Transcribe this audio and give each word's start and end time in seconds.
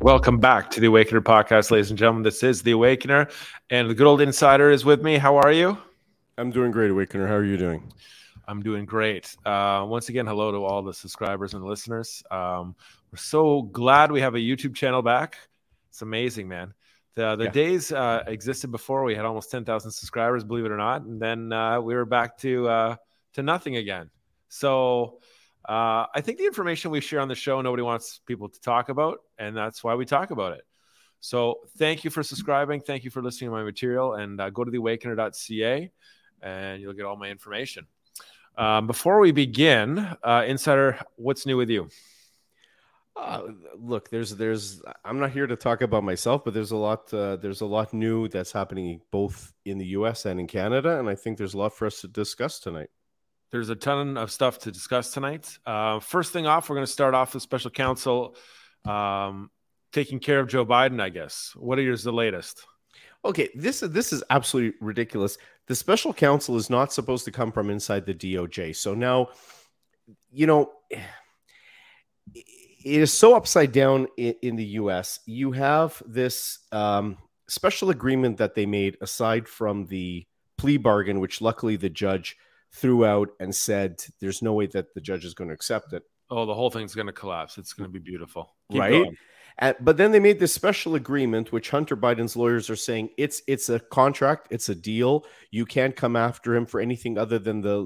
Welcome 0.00 0.38
back 0.38 0.70
to 0.70 0.80
the 0.80 0.86
Awakener 0.86 1.20
podcast, 1.20 1.70
ladies 1.70 1.90
and 1.90 1.98
gentlemen. 1.98 2.22
This 2.22 2.42
is 2.42 2.62
the 2.62 2.70
Awakener, 2.70 3.30
and 3.68 3.90
the 3.90 3.94
good 3.94 4.06
old 4.06 4.22
insider 4.22 4.70
is 4.70 4.86
with 4.86 5.02
me. 5.02 5.18
How 5.18 5.36
are 5.36 5.52
you? 5.52 5.76
I'm 6.38 6.50
doing 6.50 6.70
great, 6.70 6.90
Awakener. 6.90 7.28
How 7.28 7.34
are 7.34 7.44
you 7.44 7.58
doing? 7.58 7.92
I'm 8.46 8.62
doing 8.62 8.86
great. 8.86 9.36
Uh, 9.44 9.84
once 9.86 10.08
again, 10.08 10.26
hello 10.26 10.50
to 10.50 10.64
all 10.64 10.82
the 10.82 10.94
subscribers 10.94 11.52
and 11.52 11.62
listeners. 11.62 12.22
Um, 12.30 12.74
we're 13.12 13.18
so 13.18 13.62
glad 13.62 14.10
we 14.10 14.22
have 14.22 14.34
a 14.34 14.38
YouTube 14.38 14.74
channel 14.74 15.02
back. 15.02 15.36
It's 15.90 16.02
amazing, 16.02 16.48
man. 16.48 16.74
The, 17.14 17.34
the 17.34 17.44
yeah. 17.44 17.50
days 17.50 17.92
uh, 17.92 18.22
existed 18.26 18.70
before 18.70 19.02
we 19.02 19.14
had 19.14 19.24
almost 19.24 19.50
10,000 19.50 19.90
subscribers, 19.90 20.44
believe 20.44 20.64
it 20.64 20.70
or 20.70 20.76
not, 20.76 21.02
and 21.02 21.20
then 21.20 21.52
uh, 21.52 21.80
we 21.80 21.94
were 21.94 22.04
back 22.04 22.38
to 22.38 22.68
uh, 22.68 22.96
to 23.34 23.42
nothing 23.42 23.76
again. 23.76 24.10
So 24.48 25.18
uh, 25.68 26.06
I 26.14 26.20
think 26.20 26.38
the 26.38 26.46
information 26.46 26.90
we 26.90 27.00
share 27.00 27.20
on 27.20 27.28
the 27.28 27.34
show, 27.34 27.60
nobody 27.60 27.82
wants 27.82 28.20
people 28.24 28.48
to 28.48 28.60
talk 28.60 28.88
about, 28.88 29.18
and 29.36 29.56
that's 29.56 29.82
why 29.82 29.94
we 29.96 30.04
talk 30.04 30.30
about 30.30 30.52
it. 30.52 30.62
So 31.20 31.60
thank 31.76 32.04
you 32.04 32.10
for 32.10 32.22
subscribing. 32.22 32.80
Thank 32.80 33.04
you 33.04 33.10
for 33.10 33.22
listening 33.22 33.50
to 33.50 33.56
my 33.56 33.64
material, 33.64 34.14
and 34.14 34.40
uh, 34.40 34.50
go 34.50 34.62
to 34.62 34.70
theawakener.ca, 34.70 35.90
and 36.42 36.80
you'll 36.80 36.92
get 36.92 37.04
all 37.04 37.16
my 37.16 37.28
information. 37.28 37.86
Um, 38.56 38.86
before 38.86 39.20
we 39.20 39.32
begin, 39.32 39.98
uh, 40.22 40.44
Insider, 40.46 40.98
what's 41.16 41.46
new 41.46 41.56
with 41.56 41.70
you? 41.70 41.88
Uh, 43.18 43.42
look, 43.76 44.08
there's 44.10 44.36
there's 44.36 44.80
I'm 45.04 45.18
not 45.18 45.32
here 45.32 45.46
to 45.46 45.56
talk 45.56 45.82
about 45.82 46.04
myself, 46.04 46.44
but 46.44 46.54
there's 46.54 46.70
a 46.70 46.76
lot 46.76 47.12
uh, 47.12 47.36
there's 47.36 47.62
a 47.62 47.66
lot 47.66 47.92
new 47.92 48.28
that's 48.28 48.52
happening 48.52 49.00
both 49.10 49.52
in 49.64 49.76
the 49.78 49.86
U.S. 49.86 50.24
and 50.24 50.38
in 50.38 50.46
Canada, 50.46 51.00
and 51.00 51.08
I 51.08 51.16
think 51.16 51.36
there's 51.36 51.54
a 51.54 51.58
lot 51.58 51.72
for 51.72 51.86
us 51.86 52.00
to 52.02 52.08
discuss 52.08 52.60
tonight. 52.60 52.90
There's 53.50 53.70
a 53.70 53.74
ton 53.74 54.16
of 54.16 54.30
stuff 54.30 54.60
to 54.60 54.70
discuss 54.70 55.12
tonight. 55.12 55.58
Uh, 55.66 55.98
first 55.98 56.32
thing 56.32 56.46
off, 56.46 56.68
we're 56.68 56.76
going 56.76 56.86
to 56.86 56.92
start 56.92 57.14
off 57.14 57.34
with 57.34 57.42
special 57.42 57.70
counsel 57.70 58.36
um, 58.84 59.50
taking 59.92 60.20
care 60.20 60.38
of 60.38 60.46
Joe 60.48 60.64
Biden. 60.64 61.00
I 61.00 61.08
guess. 61.08 61.54
What 61.56 61.80
is 61.80 62.04
the 62.04 62.12
latest? 62.12 62.64
Okay, 63.24 63.48
this 63.56 63.82
is 63.82 63.90
this 63.90 64.12
is 64.12 64.22
absolutely 64.30 64.78
ridiculous. 64.80 65.38
The 65.66 65.74
special 65.74 66.14
counsel 66.14 66.56
is 66.56 66.70
not 66.70 66.92
supposed 66.92 67.24
to 67.24 67.32
come 67.32 67.50
from 67.50 67.68
inside 67.68 68.06
the 68.06 68.14
DOJ. 68.14 68.76
So 68.76 68.94
now, 68.94 69.30
you 70.30 70.46
know, 70.46 70.70
it 72.34 72.57
is 72.84 73.12
so 73.12 73.34
upside 73.34 73.72
down 73.72 74.06
in, 74.16 74.34
in 74.42 74.56
the 74.56 74.64
U.S. 74.64 75.20
You 75.26 75.52
have 75.52 76.02
this 76.06 76.58
um, 76.72 77.18
special 77.48 77.90
agreement 77.90 78.38
that 78.38 78.54
they 78.54 78.66
made 78.66 78.96
aside 79.00 79.48
from 79.48 79.86
the 79.86 80.26
plea 80.56 80.76
bargain, 80.76 81.20
which 81.20 81.40
luckily 81.40 81.76
the 81.76 81.90
judge 81.90 82.36
threw 82.72 83.04
out 83.04 83.28
and 83.40 83.54
said 83.54 84.02
there's 84.20 84.42
no 84.42 84.52
way 84.52 84.66
that 84.66 84.94
the 84.94 85.00
judge 85.00 85.24
is 85.24 85.34
going 85.34 85.48
to 85.48 85.54
accept 85.54 85.92
it. 85.92 86.02
Oh, 86.30 86.44
the 86.44 86.54
whole 86.54 86.70
thing's 86.70 86.94
going 86.94 87.06
to 87.06 87.12
collapse. 87.12 87.56
It's 87.56 87.72
going 87.72 87.88
to 87.88 87.92
be 87.92 87.98
beautiful. 87.98 88.54
Keep 88.70 88.80
right? 88.80 89.06
but 89.80 89.96
then 89.96 90.12
they 90.12 90.20
made 90.20 90.38
this 90.38 90.52
special 90.52 90.94
agreement, 90.94 91.52
which 91.52 91.70
Hunter 91.70 91.96
Biden's 91.96 92.36
lawyers 92.36 92.68
are 92.68 92.76
saying 92.76 93.08
it's 93.16 93.42
it's 93.48 93.70
a 93.70 93.80
contract, 93.80 94.48
it's 94.50 94.68
a 94.68 94.74
deal. 94.74 95.24
You 95.50 95.64
can't 95.64 95.96
come 95.96 96.16
after 96.16 96.54
him 96.54 96.66
for 96.66 96.80
anything 96.80 97.16
other 97.16 97.38
than 97.38 97.62
the 97.62 97.78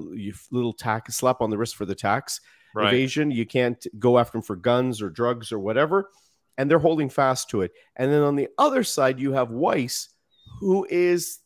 little 0.51 0.73
tax 0.73 1.15
slap 1.15 1.41
on 1.41 1.49
the 1.49 1.57
wrist 1.57 1.75
for 1.75 1.85
the 1.85 1.95
tax 1.95 2.41
right. 2.73 2.93
evasion. 2.93 3.31
You 3.31 3.45
can't 3.45 3.85
go 3.99 4.17
after 4.17 4.33
them 4.33 4.41
for 4.41 4.55
guns 4.55 5.01
or 5.01 5.09
drugs 5.09 5.51
or 5.51 5.59
whatever. 5.59 6.09
And 6.57 6.69
they're 6.69 6.79
holding 6.79 7.09
fast 7.09 7.49
to 7.49 7.61
it. 7.61 7.71
And 7.95 8.11
then 8.11 8.21
on 8.21 8.35
the 8.35 8.49
other 8.57 8.83
side, 8.83 9.19
you 9.19 9.33
have 9.33 9.51
Weiss, 9.51 10.09
who 10.59 10.85
is 10.89 11.39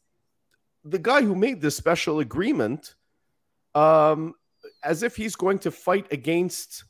the 0.83 0.99
guy 0.99 1.21
who 1.21 1.35
made 1.35 1.61
this 1.61 1.75
special 1.77 2.19
agreement 2.19 2.95
um, 3.75 4.33
as 4.83 5.03
if 5.03 5.15
he's 5.15 5.35
going 5.35 5.59
to 5.59 5.71
fight 5.71 6.07
against 6.11 6.85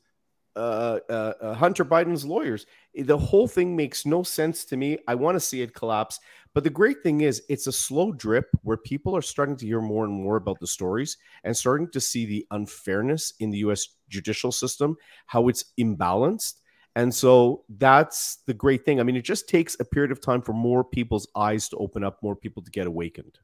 uh, 0.58 1.00
uh, 1.10 1.34
uh, 1.40 1.54
Hunter 1.54 1.86
Biden's 1.86 2.26
lawyers. 2.26 2.66
The 2.96 3.18
whole 3.18 3.48
thing 3.48 3.76
makes 3.76 4.06
no 4.06 4.24
sense 4.24 4.66
to 4.66 4.78
me. 4.78 4.98
I 5.08 5.16
want 5.16 5.36
to 5.36 5.40
see 5.40 5.62
it 5.62 5.74
collapse. 5.74 6.20
But 6.54 6.64
the 6.64 6.72
great 6.72 7.04
thing 7.04 7.22
is, 7.22 7.44
it's 7.50 7.68
a 7.68 7.72
slow 7.72 8.12
drip 8.12 8.50
where 8.64 8.78
people 8.78 9.16
are 9.16 9.22
starting 9.22 9.56
to 9.58 9.66
hear 9.66 9.82
more 9.82 10.06
and 10.06 10.14
more 10.14 10.38
about 10.38 10.60
the 10.60 10.66
stories 10.66 11.18
and 11.44 11.56
starting 11.56 11.90
to 11.92 12.02
see 12.02 12.26
the 12.26 12.48
unfairness 12.50 13.34
in 13.40 13.52
the 13.52 13.60
US 13.60 13.90
judicial 14.10 14.52
system, 14.52 14.98
how 15.28 15.48
it's 15.48 15.66
imbalanced. 15.80 16.56
And 16.96 17.14
so 17.14 17.64
that's 17.70 18.38
the 18.48 18.56
great 18.56 18.84
thing. 18.84 19.00
I 19.00 19.04
mean, 19.04 19.16
it 19.16 19.22
just 19.22 19.48
takes 19.48 19.78
a 19.80 19.86
period 19.86 20.12
of 20.12 20.20
time 20.20 20.42
for 20.42 20.54
more 20.54 20.84
people's 20.84 21.28
eyes 21.36 21.70
to 21.70 21.78
open 21.78 22.04
up, 22.04 22.18
more 22.24 22.36
people 22.36 22.64
to 22.64 22.72
get 22.72 22.88
awakened. 22.88 23.38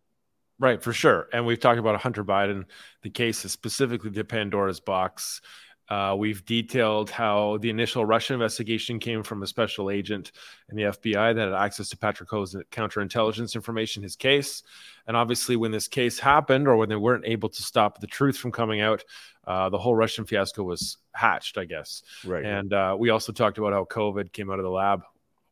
Right, 0.60 0.82
for 0.82 0.94
sure. 0.94 1.28
And 1.34 1.46
we've 1.46 1.60
talked 1.60 1.80
about 1.80 2.02
Hunter 2.02 2.24
Biden. 2.24 2.66
The 3.02 3.10
case 3.10 3.44
is 3.46 3.52
specifically 3.52 4.10
the 4.10 4.24
Pandora's 4.24 4.80
box. 4.80 5.42
Uh, 5.90 6.16
we've 6.18 6.46
detailed 6.46 7.10
how 7.10 7.58
the 7.58 7.70
initial 7.70 8.06
Russian 8.06 8.36
investigation 8.36 9.00
came 9.00 9.22
from 9.22 9.44
a 9.44 9.48
special 9.48 9.90
agent 9.90 10.32
in 10.70 10.78
the 10.78 10.84
FBI 10.84 11.36
that 11.36 11.50
had 11.50 11.54
access 11.54 11.90
to 11.90 11.98
Patrick 11.98 12.30
Ho's 12.30 12.56
counterintelligence 12.72 13.56
information, 13.56 14.02
his 14.02 14.16
case. 14.16 14.64
And 15.08 15.18
obviously, 15.18 15.56
when 15.56 15.72
this 15.72 15.88
case 15.88 16.20
happened, 16.20 16.68
or 16.68 16.78
when 16.78 16.90
they 16.90 16.96
weren't 16.96 17.26
able 17.26 17.50
to 17.50 17.62
stop 17.62 18.00
the 18.00 18.08
truth 18.08 18.38
from 18.38 18.52
coming 18.52 18.80
out, 18.80 19.04
uh, 19.46 19.70
the 19.70 19.78
whole 19.78 19.96
Russian 19.96 20.26
fiasco 20.26 20.64
was 20.64 20.98
hatched, 21.12 21.58
I 21.58 21.66
guess. 21.66 22.02
Right. 22.26 22.46
And 22.46 22.72
uh, 22.74 22.96
we 22.98 23.10
also 23.10 23.34
talked 23.34 23.58
about 23.58 23.74
how 23.74 23.84
COVID 23.84 24.32
came 24.32 24.50
out 24.50 24.60
of 24.60 24.64
the 24.64 24.72
lab 24.72 25.04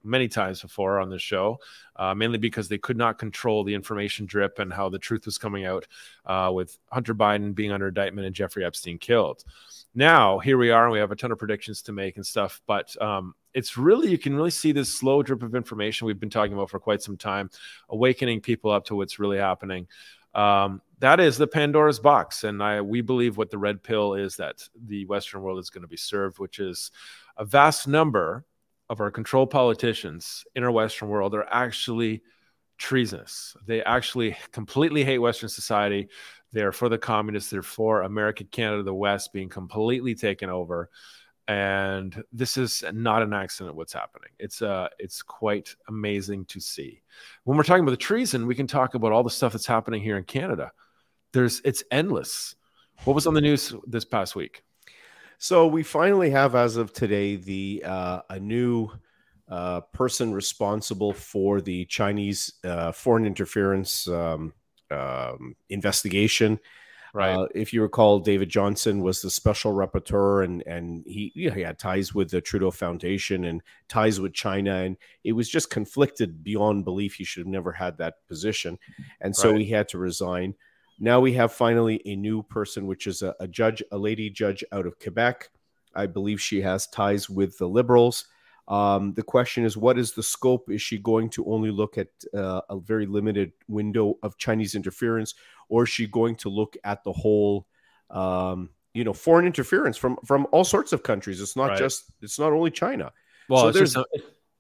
many 0.04 0.28
times 0.28 0.62
before 0.62 1.00
on 1.00 1.10
this 1.10 1.22
show, 1.22 1.60
uh, 1.96 2.14
mainly 2.14 2.38
because 2.38 2.68
they 2.68 2.78
could 2.78 2.98
not 2.98 3.20
control 3.20 3.64
the 3.64 3.74
information 3.74 4.26
drip 4.26 4.60
and 4.60 4.74
how 4.74 4.90
the 4.90 5.00
truth 5.00 5.26
was 5.26 5.38
coming 5.38 5.66
out 5.66 5.88
uh, 6.26 6.52
with 6.54 6.78
Hunter 6.92 7.16
Biden 7.16 7.54
being 7.54 7.72
under 7.72 7.88
indictment 7.88 8.26
and 8.26 8.36
Jeffrey 8.36 8.66
Epstein 8.66 8.98
killed. 8.98 9.44
Now, 9.94 10.40
here 10.40 10.58
we 10.58 10.72
are, 10.72 10.86
and 10.86 10.94
we 10.94 11.00
have 11.00 11.12
a 11.12 11.16
ton 11.16 11.32
of 11.32 11.38
predictions 11.38 11.82
to 11.84 11.92
make 11.92 12.16
and 12.16 12.26
stuff, 12.26 12.62
but 12.66 13.00
um, 13.02 13.36
it's 13.54 13.78
really, 13.78 14.10
you 14.10 14.18
can 14.18 14.36
really 14.36 14.52
see 14.52 14.72
this 14.72 14.94
slow 14.94 15.22
drip 15.22 15.44
of 15.44 15.54
information 15.54 16.08
we've 16.08 16.20
been 16.20 16.30
talking 16.30 16.54
about 16.54 16.70
for 16.70 16.80
quite 16.80 17.02
some 17.02 17.18
time, 17.18 17.50
awakening 17.90 18.40
people 18.42 18.72
up 18.72 18.86
to 18.86 18.96
what's 18.96 19.20
really 19.20 19.38
happening. 19.38 19.88
Um, 20.34 20.82
that 21.00 21.20
is 21.20 21.38
the 21.38 21.48
Pandora's 21.48 22.00
box. 22.00 22.44
And 22.44 22.64
I, 22.64 22.82
we 22.82 23.02
believe 23.02 23.36
what 23.36 23.50
the 23.50 23.58
red 23.58 23.84
pill 23.84 24.14
is 24.14 24.38
that 24.38 24.68
the 24.86 25.06
Western 25.08 25.42
world 25.42 25.60
is 25.60 25.70
going 25.70 25.82
to 25.82 25.88
be 25.88 25.98
served, 25.98 26.40
which 26.40 26.60
is 26.60 26.92
a 27.38 27.44
vast 27.44 27.88
number 27.88 28.46
of 28.92 29.00
our 29.00 29.10
controlled 29.10 29.50
politicians 29.50 30.44
in 30.54 30.66
our 30.66 30.72
Western 30.72 31.08
world 31.08 31.34
are 31.34 31.48
actually 31.50 32.22
treasonous. 32.78 33.56
They 33.66 33.82
actually 33.84 34.36
completely 34.52 35.06
hate 35.06 35.20
Western 35.20 35.48
society. 35.48 36.10
They're 36.52 36.74
for 36.74 36.90
the 36.90 36.98
communists. 36.98 37.50
They're 37.50 37.64
for 37.64 38.02
America, 38.02 38.44
Canada, 38.44 38.84
the 38.84 38.94
West 38.94 39.32
being 39.32 39.48
completely 39.48 40.14
taken 40.14 40.50
over. 40.50 40.90
And 41.48 42.22
this 42.34 42.58
is 42.58 42.84
not 42.92 43.22
an 43.22 43.34
accident. 43.34 43.78
What's 43.78 43.94
happening? 43.94 44.32
It's 44.40 44.62
uh, 44.62 44.90
it's 45.00 45.22
quite 45.22 45.74
amazing 45.88 46.44
to 46.46 46.60
see. 46.60 47.02
When 47.46 47.56
we're 47.56 47.64
talking 47.64 47.84
about 47.84 47.92
the 47.92 47.98
treason, 47.98 48.46
we 48.46 48.56
can 48.56 48.68
talk 48.68 48.94
about 48.94 49.14
all 49.14 49.24
the 49.24 49.30
stuff 49.30 49.54
that's 49.54 49.66
happening 49.66 50.02
here 50.02 50.18
in 50.18 50.26
Canada. 50.26 50.70
There's 51.32 51.62
it's 51.64 51.82
endless. 51.92 52.56
What 53.06 53.14
was 53.14 53.26
on 53.26 53.36
the 53.36 53.42
news 53.42 53.74
this 53.88 54.04
past 54.04 54.36
week? 54.36 54.64
So 55.42 55.66
we 55.66 55.82
finally 55.82 56.30
have, 56.30 56.54
as 56.54 56.78
of 56.78 56.94
today, 56.94 57.36
the 57.36 57.82
uh, 57.84 58.22
a 58.30 58.40
new 58.40 58.92
uh, 59.50 59.82
person 59.92 60.36
responsible 60.36 61.14
for 61.14 61.62
the 61.62 61.86
Chinese 61.86 62.54
uh, 62.64 62.92
foreign 62.92 63.26
interference 63.26 64.08
um, 64.08 64.54
um, 64.92 65.56
investigation. 65.68 66.60
Right. 67.16 67.34
Uh, 67.36 67.48
if 67.56 67.74
you 67.74 67.82
recall, 67.82 68.20
David 68.20 68.50
Johnston 68.50 69.02
was 69.02 69.24
the 69.24 69.32
special 69.32 69.74
rapporteur, 69.74 70.44
and 70.44 70.62
and 70.68 71.04
he, 71.08 71.32
you 71.34 71.50
know, 71.50 71.56
he 71.56 71.62
had 71.62 71.80
ties 71.80 72.14
with 72.14 72.30
the 72.30 72.40
Trudeau 72.40 72.70
Foundation 72.70 73.46
and 73.46 73.64
ties 73.90 74.20
with 74.20 74.36
China, 74.36 74.84
and 74.84 74.96
it 75.24 75.32
was 75.32 75.50
just 75.50 75.72
conflicted 75.72 76.44
beyond 76.44 76.86
belief. 76.86 77.16
He 77.16 77.24
should 77.24 77.42
have 77.42 77.48
never 77.48 77.72
had 77.72 77.98
that 77.98 78.28
position, 78.28 78.78
and 79.20 79.36
so 79.36 79.54
right. 79.54 79.62
he 79.62 79.72
had 79.72 79.88
to 79.90 79.98
resign. 79.98 80.54
Now 81.04 81.20
we 81.20 81.34
have 81.34 81.52
finally 81.52 82.00
a 82.06 82.16
new 82.16 82.44
person, 82.44 82.86
which 82.86 83.08
is 83.08 83.24
a, 83.24 83.36
a 83.40 83.48
judge, 83.48 83.82
a 83.92 83.98
lady 83.98 84.30
judge 84.30 84.64
out 84.72 84.86
of 84.86 85.00
Quebec. 85.00 85.50
I 85.96 86.06
believe 86.06 86.40
she 86.40 86.62
has 86.62 86.86
ties 86.88 87.28
with 87.28 87.58
the 87.58 87.68
Liberals. 87.68 88.26
Um, 88.68 89.14
the 89.16 89.24
question 89.24 89.66
is, 89.66 89.76
what 89.76 89.98
is 89.98 90.12
the 90.12 90.22
scope? 90.22 90.70
Is 90.70 90.82
she 90.82 91.00
going 91.00 91.32
to 91.32 91.46
only 91.48 91.72
look 91.72 91.98
at 91.98 92.10
uh, 92.34 92.62
a 92.70 92.80
very 92.80 93.08
limited 93.08 93.52
window 93.68 94.20
of 94.22 94.38
Chinese 94.38 94.76
interference, 94.76 95.34
or 95.70 95.84
is 95.84 95.90
she 95.90 96.06
going 96.06 96.36
to 96.36 96.50
look 96.50 96.78
at 96.84 97.04
the 97.04 97.12
whole, 97.12 97.66
um, 98.12 98.70
you 98.94 99.04
know, 99.04 99.12
foreign 99.12 99.48
interference 99.48 99.98
from 99.98 100.18
from 100.24 100.46
all 100.52 100.64
sorts 100.64 100.94
of 100.94 101.02
countries? 101.02 101.42
It's 101.42 101.56
not 101.56 101.70
right. 101.70 101.80
just, 101.80 102.12
it's 102.22 102.38
not 102.38 102.54
only 102.54 102.70
China. 102.70 103.12
Well, 103.50 103.64
so 103.64 103.68
it's, 103.70 103.78
there's, 103.78 103.94
just, 103.96 104.08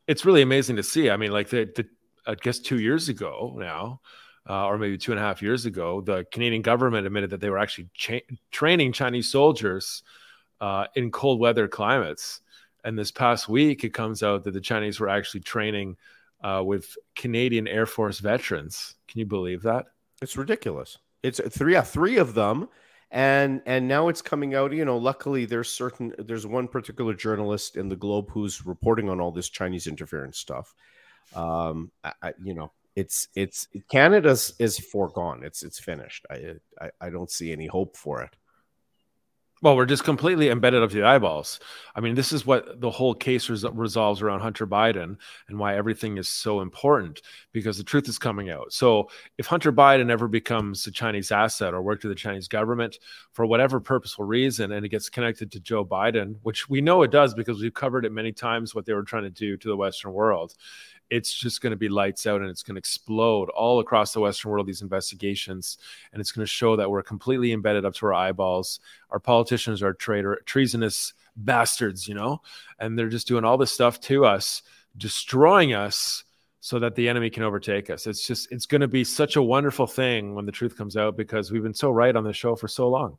it's 0.08 0.26
really 0.26 0.42
amazing 0.42 0.78
to 0.78 0.84
see. 0.84 1.12
I 1.12 1.18
mean, 1.18 1.32
like 1.32 1.50
the, 1.50 1.72
the 1.76 1.86
I 2.26 2.34
guess 2.34 2.58
two 2.60 2.80
years 2.80 3.10
ago 3.10 3.56
now, 3.58 4.02
uh, 4.50 4.66
or 4.66 4.78
maybe 4.78 4.98
two 4.98 5.12
and 5.12 5.20
a 5.20 5.24
half 5.24 5.42
years 5.42 5.66
ago, 5.66 6.02
the 6.02 6.26
Canadian 6.32 6.62
government 6.62 7.06
admitted 7.06 7.30
that 7.30 7.42
they 7.42 7.50
were 7.50 7.60
actually 7.60 7.90
cha- 7.94 8.26
training 8.52 8.92
Chinese 8.92 9.30
soldiers 9.30 10.04
uh, 10.60 10.86
in 10.96 11.12
cold 11.12 11.40
weather 11.40 11.68
climates. 11.68 12.42
And 12.84 12.98
this 12.98 13.12
past 13.12 13.48
week, 13.48 13.84
it 13.84 13.94
comes 13.94 14.24
out 14.24 14.44
that 14.44 14.52
the 14.52 14.62
Chinese 14.62 15.00
were 15.00 15.10
actually 15.10 15.42
training 15.42 15.98
uh, 16.44 16.64
with 16.66 16.98
Canadian 17.16 17.68
Air 17.68 17.86
Force 17.86 18.20
veterans. 18.20 18.96
Can 19.08 19.20
you 19.20 19.26
believe 19.26 19.62
that? 19.64 19.86
It's 20.22 20.38
ridiculous. 20.38 20.98
It's 21.24 21.40
three, 21.56 21.74
yeah, 21.74 21.82
three 21.82 22.18
of 22.18 22.34
them, 22.34 22.68
and 23.12 23.62
and 23.68 23.88
now 23.88 24.08
it's 24.08 24.24
coming 24.24 24.56
out. 24.56 24.72
You 24.74 24.86
know, 24.86 24.98
luckily 24.98 25.46
there's 25.46 25.72
certain 25.72 26.14
there's 26.18 26.48
one 26.48 26.68
particular 26.68 27.14
journalist 27.14 27.76
in 27.76 27.90
the 27.90 27.96
Globe 27.96 28.30
who's 28.32 28.66
reporting 28.66 29.10
on 29.10 29.20
all 29.20 29.32
this 29.32 29.50
Chinese 29.50 29.86
interference 29.86 30.40
stuff. 30.40 30.74
Um, 31.36 31.92
I, 32.04 32.14
I, 32.24 32.34
you 32.44 32.56
know, 32.56 32.72
it's 32.96 33.28
it's 33.36 33.68
Canada's 33.90 34.54
is 34.60 34.78
foregone. 34.78 35.44
It's 35.44 35.64
it's 35.64 35.80
finished. 35.80 36.26
I, 36.30 36.56
I 36.80 36.90
I 37.00 37.10
don't 37.10 37.32
see 37.32 37.52
any 37.52 37.68
hope 37.68 37.96
for 37.96 38.22
it. 38.22 38.36
Well, 39.64 39.76
we're 39.76 39.86
just 39.86 40.04
completely 40.04 40.50
embedded 40.50 40.82
up 40.82 40.90
to 40.90 40.96
the 40.96 41.06
eyeballs. 41.06 41.60
I 41.96 42.00
mean, 42.00 42.16
this 42.16 42.32
is 42.32 42.48
what 42.48 42.82
the 42.82 42.90
whole 42.90 43.14
case 43.14 43.48
res- 43.48 43.64
resolves 43.64 44.24
around 44.24 44.40
Hunter 44.40 44.66
Biden 44.66 45.18
and 45.48 45.60
why 45.60 45.76
everything 45.76 46.18
is 46.18 46.28
so 46.28 46.62
important 46.62 47.22
because 47.52 47.78
the 47.78 47.84
truth 47.84 48.10
is 48.10 48.18
coming 48.18 48.50
out. 48.50 48.74
So, 48.74 49.12
if 49.38 49.46
Hunter 49.46 49.72
Biden 49.72 50.10
ever 50.10 50.28
becomes 50.28 50.88
a 50.88 50.92
Chinese 50.92 51.32
asset 51.32 51.76
or 51.76 51.84
worked 51.84 52.04
with 52.04 52.10
the 52.10 52.16
Chinese 52.16 52.48
government 52.48 52.98
for 53.34 53.46
whatever 53.46 53.80
purposeful 53.80 54.26
reason 54.26 54.72
and 54.72 54.84
it 54.84 54.90
gets 54.90 55.10
connected 55.10 55.52
to 55.52 55.60
Joe 55.60 55.86
Biden, 55.86 56.38
which 56.42 56.68
we 56.68 56.82
know 56.82 57.04
it 57.04 57.12
does 57.12 57.36
because 57.36 57.62
we've 57.62 57.72
covered 57.72 58.04
it 58.04 58.12
many 58.12 58.32
times 58.32 58.74
what 58.74 58.88
they 58.88 58.94
were 58.94 59.04
trying 59.04 59.24
to 59.24 59.30
do 59.30 59.58
to 59.58 59.68
the 59.68 59.78
Western 59.78 60.12
world, 60.12 60.56
it's 61.12 61.34
just 61.34 61.62
going 61.62 61.72
to 61.72 61.78
be 61.78 61.90
lights 61.90 62.26
out 62.26 62.40
and 62.40 62.50
it's 62.50 62.64
going 62.64 62.76
to 62.76 62.80
explode 62.80 63.50
all 63.50 63.82
across 63.82 64.14
the 64.14 64.22
Western 64.22 64.50
world, 64.50 64.66
these 64.66 64.82
investigations. 64.82 65.78
And 66.12 66.22
it's 66.22 66.32
going 66.32 66.46
to 66.46 66.50
show 66.50 66.78
that 66.78 66.90
we're 66.90 67.04
completely 67.04 67.52
embedded 67.52 67.84
up 67.84 67.94
to 67.96 68.06
our 68.08 68.14
eyeballs. 68.14 68.80
Our 69.10 69.20
politicians 69.20 69.84
are 69.84 69.94
traitor, 69.94 70.42
treasonous 70.46 71.14
bastards, 71.36 72.08
you 72.08 72.16
know, 72.16 72.42
and 72.80 72.98
they're 72.98 73.10
just 73.10 73.28
doing 73.28 73.44
all 73.44 73.58
this 73.58 73.74
stuff 73.74 74.00
to 74.02 74.26
us, 74.26 74.64
destroying 74.98 75.74
us 75.74 76.24
so 76.62 76.80
that 76.80 76.96
the 76.96 77.10
enemy 77.10 77.30
can 77.30 77.44
overtake 77.44 77.90
us. 77.90 78.08
It's 78.08 78.26
just, 78.26 78.50
it's 78.50 78.66
going 78.66 78.82
to 78.82 78.88
be 78.88 79.04
such 79.04 79.36
a 79.36 79.44
wonderful 79.44 79.88
thing 79.88 80.34
when 80.34 80.46
the 80.46 80.52
truth 80.52 80.78
comes 80.78 80.96
out 80.96 81.18
because 81.18 81.52
we've 81.52 81.64
been 81.64 81.74
so 81.74 81.92
right 81.92 82.16
on 82.16 82.24
the 82.24 82.34
show 82.34 82.56
for 82.56 82.70
so 82.70 82.88
long. 82.88 83.18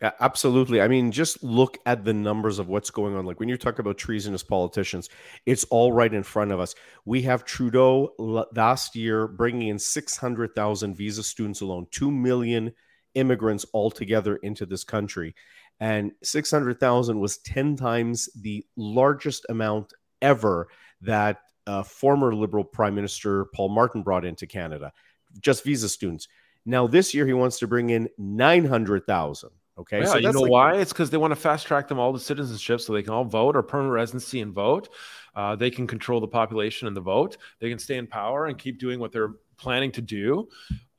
Yeah, 0.00 0.12
absolutely. 0.20 0.80
I 0.80 0.86
mean, 0.86 1.10
just 1.10 1.42
look 1.42 1.78
at 1.84 2.04
the 2.04 2.12
numbers 2.14 2.60
of 2.60 2.68
what's 2.68 2.90
going 2.90 3.16
on. 3.16 3.26
Like 3.26 3.40
when 3.40 3.48
you 3.48 3.56
talk 3.56 3.80
about 3.80 3.98
treasonous 3.98 4.44
politicians, 4.44 5.08
it's 5.44 5.64
all 5.70 5.92
right 5.92 6.12
in 6.14 6.22
front 6.22 6.52
of 6.52 6.60
us. 6.60 6.76
We 7.04 7.22
have 7.22 7.44
Trudeau 7.44 8.14
last 8.54 8.94
year 8.94 9.26
bringing 9.26 9.68
in 9.68 9.78
600,000 9.78 10.94
visa 10.94 11.24
students 11.24 11.62
alone, 11.62 11.88
2 11.90 12.12
million 12.12 12.72
immigrants 13.14 13.66
altogether 13.74 14.36
into 14.36 14.66
this 14.66 14.84
country. 14.84 15.34
And 15.80 16.12
600,000 16.22 17.18
was 17.18 17.38
10 17.38 17.74
times 17.74 18.28
the 18.40 18.64
largest 18.76 19.46
amount 19.48 19.94
ever 20.22 20.68
that 21.00 21.38
uh, 21.66 21.82
former 21.82 22.34
Liberal 22.34 22.64
Prime 22.64 22.94
Minister 22.94 23.46
Paul 23.46 23.70
Martin 23.70 24.02
brought 24.02 24.24
into 24.24 24.46
Canada, 24.46 24.92
just 25.40 25.64
visa 25.64 25.88
students. 25.88 26.28
Now, 26.64 26.86
this 26.86 27.14
year, 27.14 27.26
he 27.26 27.32
wants 27.32 27.58
to 27.60 27.66
bring 27.66 27.90
in 27.90 28.08
900,000. 28.16 29.50
Okay. 29.78 30.00
Yeah, 30.00 30.06
so 30.06 30.16
you 30.18 30.32
know 30.32 30.42
like, 30.42 30.50
why? 30.50 30.74
It's 30.76 30.92
because 30.92 31.10
they 31.10 31.16
want 31.16 31.30
to 31.30 31.36
fast 31.36 31.66
track 31.66 31.88
them 31.88 31.98
all 31.98 32.12
to 32.12 32.18
citizenship 32.18 32.80
so 32.80 32.92
they 32.92 33.02
can 33.02 33.12
all 33.12 33.24
vote 33.24 33.54
or 33.54 33.62
permanent 33.62 33.94
residency 33.94 34.40
and 34.40 34.52
vote. 34.52 34.88
Uh, 35.34 35.54
they 35.54 35.70
can 35.70 35.86
control 35.86 36.20
the 36.20 36.28
population 36.28 36.88
and 36.88 36.96
the 36.96 37.00
vote. 37.00 37.36
They 37.60 37.70
can 37.70 37.78
stay 37.78 37.96
in 37.96 38.06
power 38.06 38.46
and 38.46 38.58
keep 38.58 38.78
doing 38.78 38.98
what 38.98 39.12
they're 39.12 39.34
planning 39.56 39.92
to 39.92 40.02
do. 40.02 40.48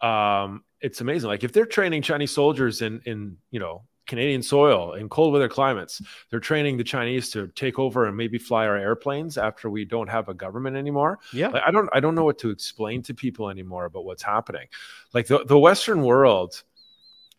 Um, 0.01 0.63
it's 0.79 1.01
amazing. 1.01 1.27
Like 1.29 1.43
if 1.43 1.51
they're 1.51 1.65
training 1.65 2.03
Chinese 2.03 2.31
soldiers 2.31 2.81
in 2.81 3.01
in 3.05 3.37
you 3.51 3.59
know 3.59 3.83
Canadian 4.07 4.41
soil 4.41 4.93
in 4.93 5.09
cold 5.09 5.33
weather 5.33 5.49
climates, 5.49 6.01
they're 6.29 6.39
training 6.39 6.77
the 6.77 6.83
Chinese 6.83 7.29
to 7.31 7.47
take 7.49 7.77
over 7.77 8.05
and 8.05 8.15
maybe 8.15 8.37
fly 8.37 8.65
our 8.65 8.77
airplanes 8.77 9.37
after 9.37 9.69
we 9.69 9.85
don't 9.85 10.09
have 10.09 10.29
a 10.29 10.33
government 10.33 10.77
anymore. 10.77 11.19
Yeah, 11.33 11.49
like, 11.49 11.63
I 11.65 11.71
don't 11.71 11.89
I 11.91 11.99
don't 11.99 12.15
know 12.15 12.23
what 12.23 12.39
to 12.39 12.49
explain 12.49 13.01
to 13.03 13.13
people 13.13 13.49
anymore 13.49 13.85
about 13.85 14.05
what's 14.05 14.23
happening. 14.23 14.67
Like 15.13 15.27
the 15.27 15.43
the 15.45 15.59
Western 15.59 16.01
world 16.03 16.63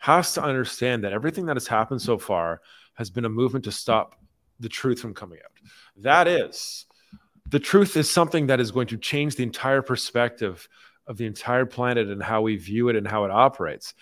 has 0.01 0.33
to 0.33 0.43
understand 0.43 1.05
that 1.05 1.13
everything 1.13 1.47
that 1.47 1.57
has 1.57 1.67
happened 1.67 2.01
so 2.01 2.19
far 2.19 2.63
has 2.95 3.11
been 3.11 3.27
a 3.27 3.29
movement 3.29 3.67
to 3.67 3.71
stop 3.71 4.17
the 4.59 4.69
truth 4.69 4.99
from 5.01 5.15
coming 5.15 5.39
out. 5.45 5.53
That 5.97 6.27
is, 6.27 6.87
the 7.51 7.59
truth 7.59 7.97
is 7.97 8.11
something 8.11 8.47
that 8.47 8.61
is 8.61 8.71
going 8.71 8.87
to 8.89 8.97
change 8.97 9.37
the 9.37 9.43
entire 9.43 9.83
perspective 9.83 10.67
of 11.07 11.19
the 11.19 11.27
entire 11.27 11.67
planet 11.67 12.09
and 12.09 12.23
how 12.23 12.41
we 12.41 12.57
view 12.57 12.89
it 12.89 12.97
and 12.97 13.07
how 13.07 13.25
it 13.25 13.31
operates. 13.31 13.93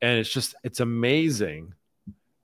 And 0.00 0.18
it's 0.18 0.32
just, 0.32 0.54
it's 0.62 0.78
amazing. 0.78 1.74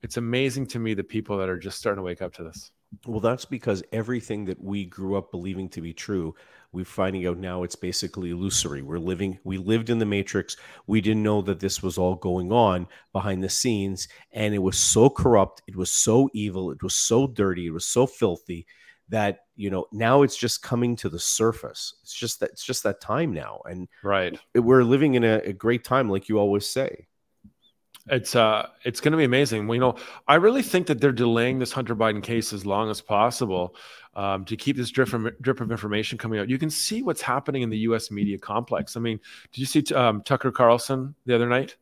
It's 0.02 0.16
amazing 0.16 0.66
to 0.68 0.80
me 0.80 0.94
the 0.94 1.04
people 1.04 1.38
that 1.38 1.48
are 1.48 1.58
just 1.58 1.78
starting 1.78 1.98
to 1.98 2.02
wake 2.02 2.20
up 2.20 2.34
to 2.34 2.42
this. 2.42 2.72
Well, 3.06 3.20
that's 3.20 3.44
because 3.44 3.84
everything 3.92 4.44
that 4.46 4.60
we 4.60 4.86
grew 4.86 5.16
up 5.16 5.30
believing 5.30 5.68
to 5.70 5.80
be 5.80 5.92
true 5.92 6.34
we're 6.74 6.84
finding 6.84 7.26
out 7.26 7.38
now 7.38 7.62
it's 7.62 7.76
basically 7.76 8.30
illusory. 8.30 8.82
We're 8.82 8.98
living, 8.98 9.38
we 9.44 9.56
lived 9.56 9.90
in 9.90 9.98
the 9.98 10.04
matrix. 10.04 10.56
We 10.88 11.00
didn't 11.00 11.22
know 11.22 11.40
that 11.42 11.60
this 11.60 11.82
was 11.82 11.98
all 11.98 12.16
going 12.16 12.50
on 12.50 12.88
behind 13.12 13.42
the 13.42 13.48
scenes. 13.48 14.08
And 14.32 14.54
it 14.54 14.58
was 14.58 14.76
so 14.76 15.08
corrupt. 15.08 15.62
It 15.68 15.76
was 15.76 15.90
so 15.90 16.28
evil. 16.34 16.72
It 16.72 16.82
was 16.82 16.94
so 16.94 17.28
dirty. 17.28 17.66
It 17.66 17.72
was 17.72 17.86
so 17.86 18.06
filthy 18.06 18.66
that, 19.08 19.40
you 19.54 19.70
know, 19.70 19.86
now 19.92 20.22
it's 20.22 20.36
just 20.36 20.62
coming 20.62 20.96
to 20.96 21.08
the 21.08 21.18
surface. 21.18 21.94
It's 22.02 22.14
just 22.14 22.40
that, 22.40 22.50
it's 22.50 22.64
just 22.64 22.82
that 22.82 23.00
time 23.00 23.32
now. 23.32 23.60
And 23.66 23.88
right. 24.02 24.36
We're 24.54 24.82
living 24.82 25.14
in 25.14 25.22
a, 25.22 25.36
a 25.44 25.52
great 25.52 25.84
time, 25.84 26.10
like 26.10 26.28
you 26.28 26.38
always 26.38 26.66
say. 26.66 27.06
It's 28.08 28.36
uh, 28.36 28.68
it's 28.84 29.00
going 29.00 29.12
to 29.12 29.18
be 29.18 29.24
amazing. 29.24 29.66
We 29.66 29.76
you 29.76 29.80
know 29.80 29.96
I 30.28 30.34
really 30.34 30.62
think 30.62 30.86
that 30.88 31.00
they're 31.00 31.12
delaying 31.12 31.58
this 31.58 31.72
Hunter 31.72 31.96
Biden 31.96 32.22
case 32.22 32.52
as 32.52 32.66
long 32.66 32.90
as 32.90 33.00
possible 33.00 33.74
um, 34.14 34.44
to 34.44 34.56
keep 34.56 34.76
this 34.76 34.90
drip, 34.90 35.08
from, 35.08 35.30
drip 35.40 35.60
of 35.60 35.70
information 35.70 36.18
coming 36.18 36.38
out. 36.38 36.48
You 36.48 36.58
can 36.58 36.70
see 36.70 37.02
what's 37.02 37.22
happening 37.22 37.62
in 37.62 37.70
the 37.70 37.78
U.S. 37.78 38.10
media 38.10 38.38
complex. 38.38 38.96
I 38.96 39.00
mean, 39.00 39.18
did 39.52 39.60
you 39.60 39.66
see 39.66 39.94
um, 39.94 40.22
Tucker 40.22 40.52
Carlson 40.52 41.14
the 41.26 41.34
other 41.34 41.48
night? 41.48 41.76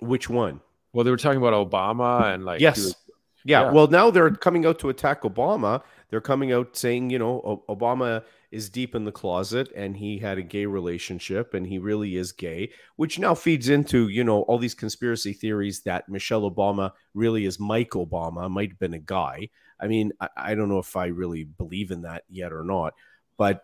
Which 0.00 0.28
one? 0.28 0.60
Well, 0.92 1.04
they 1.04 1.10
were 1.10 1.16
talking 1.16 1.38
about 1.38 1.70
Obama 1.70 2.32
and 2.32 2.44
like 2.44 2.60
yes, 2.60 2.76
was, 2.76 2.96
yeah. 3.44 3.62
yeah. 3.62 3.70
Well, 3.70 3.88
now 3.88 4.10
they're 4.10 4.30
coming 4.30 4.64
out 4.66 4.78
to 4.80 4.88
attack 4.88 5.22
Obama. 5.22 5.82
They're 6.10 6.20
coming 6.20 6.52
out 6.52 6.76
saying, 6.76 7.10
you 7.10 7.18
know, 7.18 7.62
Obama 7.68 8.22
is 8.54 8.70
deep 8.70 8.94
in 8.94 9.04
the 9.04 9.12
closet 9.12 9.70
and 9.74 9.96
he 9.96 10.18
had 10.18 10.38
a 10.38 10.42
gay 10.42 10.64
relationship 10.64 11.54
and 11.54 11.66
he 11.66 11.78
really 11.78 12.16
is 12.16 12.30
gay, 12.30 12.70
which 12.94 13.18
now 13.18 13.34
feeds 13.34 13.68
into, 13.68 14.08
you 14.08 14.22
know, 14.22 14.42
all 14.42 14.58
these 14.58 14.74
conspiracy 14.74 15.32
theories 15.32 15.80
that 15.80 16.08
Michelle 16.08 16.48
Obama 16.48 16.92
really 17.14 17.44
is 17.44 17.58
Mike 17.58 17.90
Obama, 17.90 18.48
might 18.48 18.70
have 18.70 18.78
been 18.78 18.94
a 18.94 18.98
guy. 18.98 19.48
I 19.80 19.88
mean, 19.88 20.12
I, 20.20 20.28
I 20.36 20.54
don't 20.54 20.68
know 20.68 20.78
if 20.78 20.96
I 20.96 21.06
really 21.06 21.42
believe 21.42 21.90
in 21.90 22.02
that 22.02 22.22
yet 22.28 22.52
or 22.52 22.62
not, 22.62 22.94
but 23.36 23.60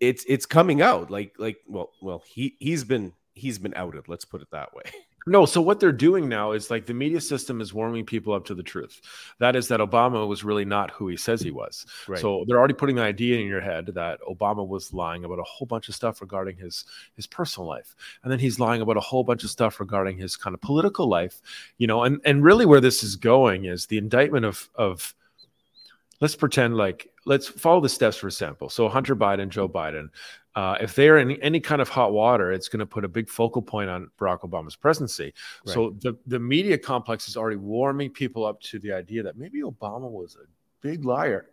it's 0.00 0.24
it's 0.28 0.46
coming 0.46 0.82
out 0.82 1.10
like 1.10 1.34
like 1.38 1.58
well 1.66 1.92
well 2.02 2.22
he 2.26 2.56
he's 2.58 2.84
been 2.84 3.12
he's 3.34 3.58
been 3.58 3.72
outed 3.76 4.08
let's 4.08 4.24
put 4.24 4.42
it 4.42 4.48
that 4.50 4.74
way 4.74 4.82
no 5.26 5.46
so 5.46 5.60
what 5.60 5.80
they're 5.80 5.92
doing 5.92 6.28
now 6.28 6.52
is 6.52 6.70
like 6.70 6.86
the 6.86 6.94
media 6.94 7.20
system 7.20 7.60
is 7.60 7.72
warming 7.72 8.04
people 8.04 8.32
up 8.32 8.44
to 8.44 8.54
the 8.54 8.62
truth. 8.62 9.00
That 9.38 9.56
is 9.56 9.68
that 9.68 9.80
obama 9.80 10.26
was 10.26 10.44
really 10.44 10.64
not 10.64 10.90
who 10.90 11.08
he 11.08 11.16
says 11.16 11.40
he 11.40 11.50
mm, 11.50 11.54
was. 11.54 11.86
right. 12.08 12.20
so 12.20 12.44
they're 12.46 12.58
already 12.58 12.74
putting 12.74 12.96
the 12.96 13.02
idea 13.02 13.38
in 13.38 13.46
your 13.46 13.60
head 13.60 13.86
that 13.94 14.20
obama 14.22 14.66
was 14.66 14.92
lying 14.92 15.24
about 15.24 15.38
a 15.38 15.44
whole 15.44 15.66
bunch 15.66 15.88
of 15.88 15.94
stuff 15.94 16.20
regarding 16.20 16.56
his 16.56 16.84
his 17.14 17.26
personal 17.26 17.68
life. 17.68 17.94
And 18.22 18.32
then 18.32 18.38
he's 18.38 18.58
lying 18.58 18.82
about 18.82 18.96
a 18.96 19.00
whole 19.00 19.24
bunch 19.24 19.44
of 19.44 19.50
stuff 19.50 19.80
regarding 19.80 20.18
his 20.18 20.36
kind 20.36 20.54
of 20.54 20.60
political 20.60 21.08
life 21.08 21.40
you 21.78 21.86
know 21.86 22.02
and 22.04 22.20
and 22.24 22.44
really 22.44 22.66
where 22.66 22.80
this 22.80 23.02
is 23.02 23.16
going 23.16 23.64
is 23.64 23.86
the 23.86 23.98
indictment 23.98 24.44
of 24.44 24.68
of 24.74 25.14
let's 26.24 26.34
pretend 26.34 26.74
like 26.74 27.06
let's 27.26 27.46
follow 27.46 27.82
the 27.82 27.88
steps 27.88 28.16
for 28.16 28.28
example 28.28 28.70
so 28.70 28.88
hunter 28.88 29.14
biden 29.14 29.50
joe 29.50 29.68
biden 29.68 30.08
uh, 30.56 30.78
if 30.80 30.94
they're 30.94 31.18
in 31.18 31.32
any 31.42 31.60
kind 31.60 31.82
of 31.82 31.88
hot 31.90 32.14
water 32.14 32.50
it's 32.50 32.66
going 32.66 32.80
to 32.80 32.86
put 32.86 33.04
a 33.04 33.08
big 33.08 33.28
focal 33.28 33.60
point 33.60 33.90
on 33.90 34.10
barack 34.18 34.40
obama's 34.40 34.74
presidency 34.74 35.34
right. 35.66 35.74
so 35.74 35.94
the, 36.00 36.16
the 36.26 36.38
media 36.38 36.78
complex 36.78 37.28
is 37.28 37.36
already 37.36 37.58
warming 37.58 38.08
people 38.08 38.46
up 38.46 38.58
to 38.62 38.78
the 38.78 38.90
idea 38.90 39.22
that 39.22 39.36
maybe 39.36 39.60
obama 39.60 40.10
was 40.10 40.34
a 40.36 40.46
big 40.80 41.04
liar 41.04 41.50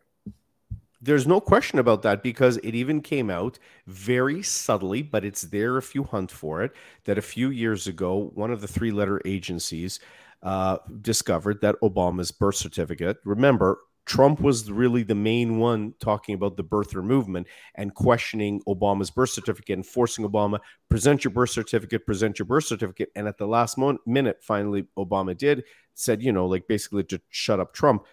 there's 1.02 1.28
no 1.28 1.42
question 1.42 1.78
about 1.78 2.02
that 2.04 2.24
because 2.24 2.56
it 2.58 2.76
even 2.76 3.02
came 3.02 3.32
out 3.32 3.58
very 3.88 4.44
subtly, 4.44 5.02
but 5.02 5.26
it's 5.26 5.42
there 5.42 5.80
if 5.80 5.96
you 5.96 6.04
hunt 6.04 6.30
for 6.30 6.62
it. 6.62 6.74
That 7.06 7.18
a 7.18 7.24
few 7.24 7.50
years 7.50 7.88
ago, 7.88 8.30
one 8.36 8.52
of 8.52 8.62
the 8.62 8.68
three 8.68 8.92
letter 8.92 9.20
agencies 9.26 10.00
uh, 10.44 10.78
discovered 11.02 11.60
that 11.62 11.76
Obama's 11.82 12.30
birth 12.30 12.58
certificate, 12.58 13.18
remember, 13.26 13.80
Trump 14.06 14.42
was 14.42 14.70
really 14.70 15.04
the 15.04 15.16
main 15.16 15.58
one 15.58 15.94
talking 16.00 16.36
about 16.36 16.58
the 16.58 16.64
birther 16.64 17.04
movement 17.04 17.48
and 17.76 17.94
questioning 17.94 18.62
Obama's 18.68 19.12
birth 19.12 19.30
certificate 19.30 19.78
and 19.78 19.86
forcing 19.86 20.28
Obama 20.28 20.60
present 20.90 21.24
your 21.24 21.32
birth 21.32 21.52
certificate, 21.52 22.06
present 22.06 22.40
your 22.40 22.48
birth 22.48 22.66
certificate. 22.66 23.10
And 23.16 23.28
at 23.28 23.38
the 23.38 23.48
last 23.48 23.78
moment, 23.78 24.02
minute, 24.06 24.40
finally, 24.42 24.88
Obama 24.98 25.38
did 25.38 25.64
said, 25.94 26.24
you 26.24 26.32
know, 26.32 26.48
like 26.48 26.68
basically 26.68 27.04
to 27.06 27.22
shut 27.30 27.60
up 27.60 27.74
Trump. 27.74 28.06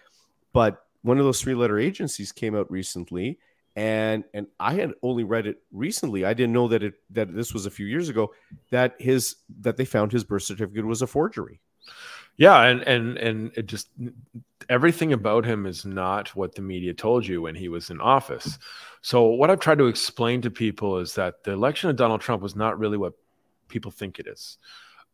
But 0.53 0.83
one 1.01 1.17
of 1.17 1.25
those 1.25 1.41
three 1.41 1.55
letter 1.55 1.79
agencies 1.79 2.31
came 2.31 2.55
out 2.55 2.69
recently, 2.69 3.39
and 3.75 4.23
and 4.33 4.47
I 4.59 4.73
had 4.73 4.93
only 5.01 5.23
read 5.23 5.47
it 5.47 5.61
recently. 5.71 6.25
I 6.25 6.33
didn't 6.33 6.53
know 6.53 6.67
that 6.67 6.83
it 6.83 6.95
that 7.11 7.33
this 7.33 7.53
was 7.53 7.65
a 7.65 7.71
few 7.71 7.85
years 7.85 8.09
ago 8.09 8.31
that 8.71 8.95
his 8.99 9.37
that 9.61 9.77
they 9.77 9.85
found 9.85 10.11
his 10.11 10.23
birth 10.23 10.43
certificate 10.43 10.85
was 10.85 11.01
a 11.01 11.07
forgery. 11.07 11.61
Yeah, 12.39 12.63
and 12.63 12.81
and 12.83 13.17
and 13.17 13.51
it 13.57 13.65
just 13.65 13.89
everything 14.69 15.11
about 15.11 15.43
him 15.43 15.65
is 15.65 15.85
not 15.85 16.33
what 16.37 16.55
the 16.55 16.61
media 16.61 16.93
told 16.93 17.27
you 17.27 17.41
when 17.41 17.53
he 17.53 17.67
was 17.67 17.89
in 17.89 17.99
office. 17.99 18.57
So 19.01 19.25
what 19.25 19.49
I've 19.49 19.59
tried 19.59 19.79
to 19.79 19.87
explain 19.87 20.41
to 20.43 20.49
people 20.49 20.99
is 20.99 21.13
that 21.15 21.43
the 21.43 21.51
election 21.51 21.89
of 21.89 21.97
Donald 21.97 22.21
Trump 22.21 22.41
was 22.41 22.55
not 22.55 22.79
really 22.79 22.97
what 22.97 23.13
people 23.67 23.91
think 23.91 24.19
it 24.19 24.27
is. 24.27 24.57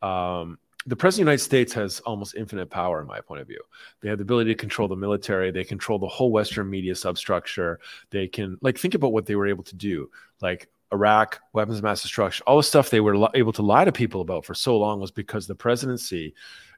Um, 0.03 0.59
the 0.85 0.95
president 0.95 1.23
of 1.23 1.25
the 1.25 1.31
United 1.31 1.43
States 1.43 1.73
has 1.73 1.99
almost 2.01 2.35
infinite 2.35 2.69
power, 2.69 3.01
in 3.01 3.07
my 3.07 3.21
point 3.21 3.41
of 3.41 3.47
view. 3.47 3.61
They 4.01 4.09
have 4.09 4.19
the 4.19 4.23
ability 4.23 4.51
to 4.51 4.59
control 4.59 4.87
the 4.87 4.95
military. 4.95 5.49
They 5.49 5.63
control 5.63 5.97
the 5.97 6.07
whole 6.07 6.31
Western 6.31 6.69
media 6.69 6.93
substructure. 6.93 7.79
They 8.11 8.27
can, 8.27 8.59
like, 8.61 8.77
think 8.77 8.93
about 8.93 9.13
what 9.13 9.25
they 9.25 9.35
were 9.35 9.47
able 9.47 9.63
to 9.63 9.75
do. 9.75 10.11
Like, 10.41 10.69
Iraq, 10.93 11.41
weapons 11.53 11.79
of 11.79 11.83
mass 11.83 12.03
destruction, 12.03 12.43
all 12.45 12.57
the 12.57 12.63
stuff 12.63 12.91
they 12.91 12.99
were 13.01 13.29
able 13.33 13.53
to 13.53 13.63
lie 13.63 13.83
to 13.83 13.91
people 13.91 14.21
about 14.21 14.45
for 14.45 14.53
so 14.53 14.77
long 14.77 14.99
was 14.99 15.09
because 15.09 15.47
the 15.47 15.55
presidency 15.55 16.35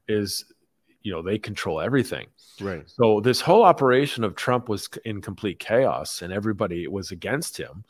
is, 0.07 0.45
you 1.01 1.11
know, 1.11 1.21
they 1.21 1.37
control 1.37 1.81
everything. 1.81 2.27
Right. 2.59 2.83
So 2.89 3.19
this 3.19 3.41
whole 3.41 3.63
operation 3.63 4.23
of 4.23 4.35
Trump 4.35 4.69
was 4.69 4.89
in 5.05 5.21
complete 5.21 5.59
chaos 5.59 6.21
and 6.21 6.33
everybody 6.33 6.87
was 6.87 7.11
against 7.11 7.57
him 7.57 7.83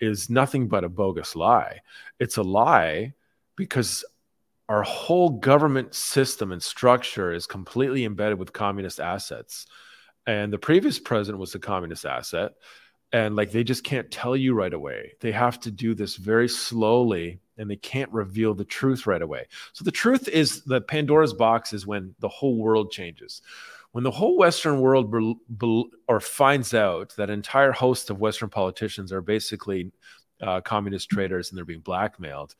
is 0.00 0.30
nothing 0.30 0.68
but 0.68 0.84
a 0.84 0.88
bogus 0.88 1.36
lie. 1.36 1.80
It's 2.18 2.36
a 2.36 2.42
lie 2.42 3.12
because 3.56 4.04
our 4.68 4.82
whole 4.82 5.30
government 5.30 5.94
system 5.94 6.52
and 6.52 6.62
structure 6.62 7.32
is 7.32 7.46
completely 7.46 8.04
embedded 8.04 8.38
with 8.38 8.52
communist 8.52 9.00
assets. 9.00 9.66
And 10.26 10.52
the 10.52 10.58
previous 10.58 10.98
president 10.98 11.40
was 11.40 11.54
a 11.54 11.58
communist 11.58 12.06
asset. 12.06 12.52
And 13.12 13.34
like 13.34 13.50
they 13.50 13.64
just 13.64 13.82
can't 13.82 14.10
tell 14.10 14.36
you 14.36 14.54
right 14.54 14.72
away. 14.72 15.12
They 15.20 15.32
have 15.32 15.58
to 15.60 15.70
do 15.70 15.94
this 15.94 16.16
very 16.16 16.48
slowly 16.48 17.40
and 17.60 17.70
they 17.70 17.76
can't 17.76 18.10
reveal 18.12 18.54
the 18.54 18.64
truth 18.64 19.06
right 19.06 19.22
away. 19.22 19.46
So 19.72 19.84
the 19.84 19.90
truth 19.92 20.26
is 20.28 20.62
the 20.62 20.80
Pandora's 20.80 21.34
box 21.34 21.72
is 21.72 21.86
when 21.86 22.14
the 22.18 22.28
whole 22.28 22.56
world 22.56 22.90
changes. 22.90 23.42
When 23.92 24.04
the 24.04 24.10
whole 24.10 24.36
Western 24.36 24.80
world 24.80 25.10
be, 25.10 25.34
be, 25.58 25.84
or 26.08 26.20
finds 26.20 26.74
out 26.74 27.14
that 27.16 27.30
entire 27.30 27.72
host 27.72 28.10
of 28.10 28.20
Western 28.20 28.48
politicians 28.48 29.12
are 29.12 29.20
basically 29.20 29.92
uh, 30.40 30.60
communist 30.60 31.10
traitors 31.10 31.50
and 31.50 31.58
they're 31.58 31.64
being 31.64 31.80
blackmailed, 31.80 32.54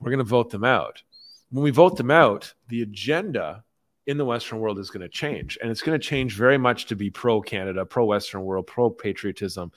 we're 0.00 0.10
going 0.10 0.18
to 0.18 0.24
vote 0.24 0.50
them 0.50 0.64
out 0.64 1.02
when 1.50 1.64
we 1.64 1.70
vote 1.70 1.96
them 1.96 2.10
out, 2.10 2.52
the 2.68 2.82
agenda 2.82 3.64
in 4.06 4.18
the 4.18 4.24
Western 4.24 4.58
world 4.58 4.78
is 4.78 4.90
going 4.90 5.02
to 5.02 5.08
change. 5.08 5.58
And 5.60 5.70
it's 5.70 5.82
going 5.82 5.98
to 5.98 6.06
change 6.06 6.36
very 6.36 6.58
much 6.58 6.86
to 6.86 6.96
be 6.96 7.10
pro 7.10 7.40
Canada, 7.40 7.84
pro 7.84 8.04
Western 8.04 8.42
world, 8.42 8.66
pro 8.66 8.90
patriotism. 8.90 9.72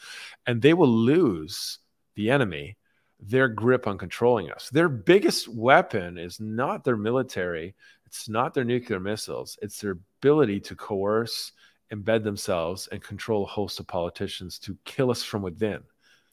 And 0.45 0.61
they 0.61 0.73
will 0.73 0.89
lose 0.89 1.79
the 2.15 2.29
enemy 2.29 2.77
their 3.21 3.47
grip 3.47 3.87
on 3.87 3.97
controlling 3.97 4.51
us. 4.51 4.69
Their 4.69 4.89
biggest 4.89 5.47
weapon 5.47 6.17
is 6.17 6.39
not 6.39 6.83
their 6.83 6.97
military, 6.97 7.75
it's 8.05 8.27
not 8.27 8.53
their 8.53 8.63
nuclear 8.63 8.99
missiles, 8.99 9.57
it's 9.61 9.79
their 9.79 9.97
ability 10.19 10.59
to 10.61 10.75
coerce, 10.75 11.51
embed 11.93 12.23
themselves, 12.23 12.87
and 12.87 13.03
control 13.03 13.43
a 13.43 13.47
host 13.47 13.79
of 13.79 13.87
politicians 13.87 14.57
to 14.59 14.77
kill 14.85 15.11
us 15.11 15.23
from 15.23 15.41
within 15.41 15.81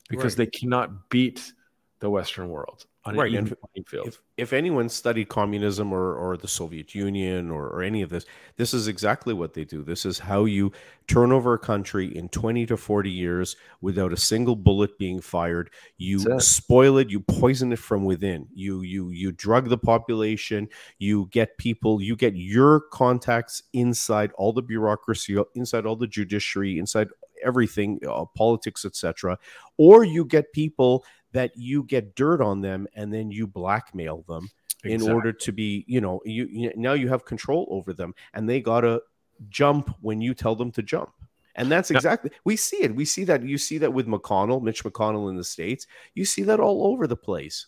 because 0.09 0.39
right. 0.39 0.51
they 0.51 0.59
cannot 0.59 1.11
beat 1.11 1.53
the 2.01 2.09
Western 2.09 2.49
world 2.49 2.87
right. 3.17 3.33
an 3.33 3.47
even 3.47 3.85
field. 3.87 4.09
If, 4.09 4.21
if 4.37 4.53
anyone 4.53 4.89
studied 4.89 5.29
communism 5.29 5.93
or, 5.93 6.15
or 6.15 6.37
the 6.37 6.49
Soviet 6.49 6.95
Union 6.95 7.51
or, 7.51 7.69
or 7.69 7.83
any 7.83 8.03
of 8.03 8.11
this, 8.11 8.25
this 8.57 8.75
is 8.75 8.89
exactly 8.89 9.35
what 9.35 9.55
they 9.55 9.65
do. 9.65 9.83
This 9.83 10.05
is 10.05 10.19
how 10.19 10.45
you 10.45 10.73
turn 11.07 11.33
over 11.33 11.55
a 11.55 11.59
country 11.59 12.17
in 12.17 12.29
20 12.29 12.67
to 12.67 12.77
40 12.77 13.11
years 13.11 13.57
without 13.81 14.13
a 14.13 14.17
single 14.17 14.57
bullet 14.57 14.99
being 14.99 15.21
fired. 15.21 15.71
You 15.97 16.21
it. 16.21 16.43
spoil 16.43 16.99
it, 16.99 17.11
you 17.11 17.21
poison 17.21 17.73
it 17.73 17.79
from 17.79 18.05
within. 18.05 18.47
You 18.55 18.83
you 18.83 19.11
you 19.11 19.33
drug 19.33 19.69
the 19.69 19.79
population, 19.79 20.69
you 20.99 21.29
get 21.31 21.57
people, 21.59 22.03
you 22.03 22.17
get 22.17 22.37
your 22.37 22.81
contacts 22.93 23.63
inside 23.73 24.33
all 24.37 24.53
the 24.53 24.63
bureaucracy, 24.63 25.37
inside 25.55 25.87
all 25.87 25.97
the 25.97 26.07
judiciary, 26.07 26.79
inside 26.79 27.09
everything, 27.45 28.01
uh, 28.09 28.25
politics, 28.37 28.85
etc. 28.85 29.39
Or 29.77 30.05
you 30.05 30.25
get 30.25 30.53
people 30.53 31.05
that 31.33 31.57
you 31.57 31.83
get 31.85 32.15
dirt 32.15 32.41
on 32.41 32.61
them 32.61 32.87
and 32.95 33.13
then 33.13 33.31
you 33.31 33.47
blackmail 33.47 34.25
them 34.29 34.49
exactly. 34.85 34.95
in 34.95 35.13
order 35.13 35.33
to 35.33 35.53
be, 35.53 35.85
you 35.87 36.01
know, 36.01 36.21
you, 36.25 36.47
you 36.51 36.73
now 36.77 36.93
you 36.93 37.09
have 37.09 37.25
control 37.25 37.67
over 37.71 37.93
them 37.93 38.15
and 38.35 38.49
they 38.49 38.61
got 38.61 38.83
to 38.83 39.03
jump 39.49 39.95
when 40.01 40.21
you 40.21 40.35
tell 40.35 40.55
them 40.55 40.73
to 40.73 40.83
jump. 40.83 41.11
And 41.55 41.71
that's 41.71 41.91
exactly 41.91 42.31
we 42.45 42.55
see 42.55 42.85
it. 42.85 42.95
We 42.95 43.05
see 43.05 43.25
that 43.25 43.43
you 43.43 43.59
see 43.59 43.79
that 43.79 43.93
with 43.93 44.07
McConnell, 44.07 44.63
Mitch 44.63 44.85
McConnell 44.85 45.29
in 45.29 45.37
the 45.37 45.43
states. 45.43 45.89
You 46.15 46.25
see 46.25 46.43
that 46.45 46.61
all 46.61 46.87
over 46.87 47.09
the 47.09 47.17
place. 47.17 47.67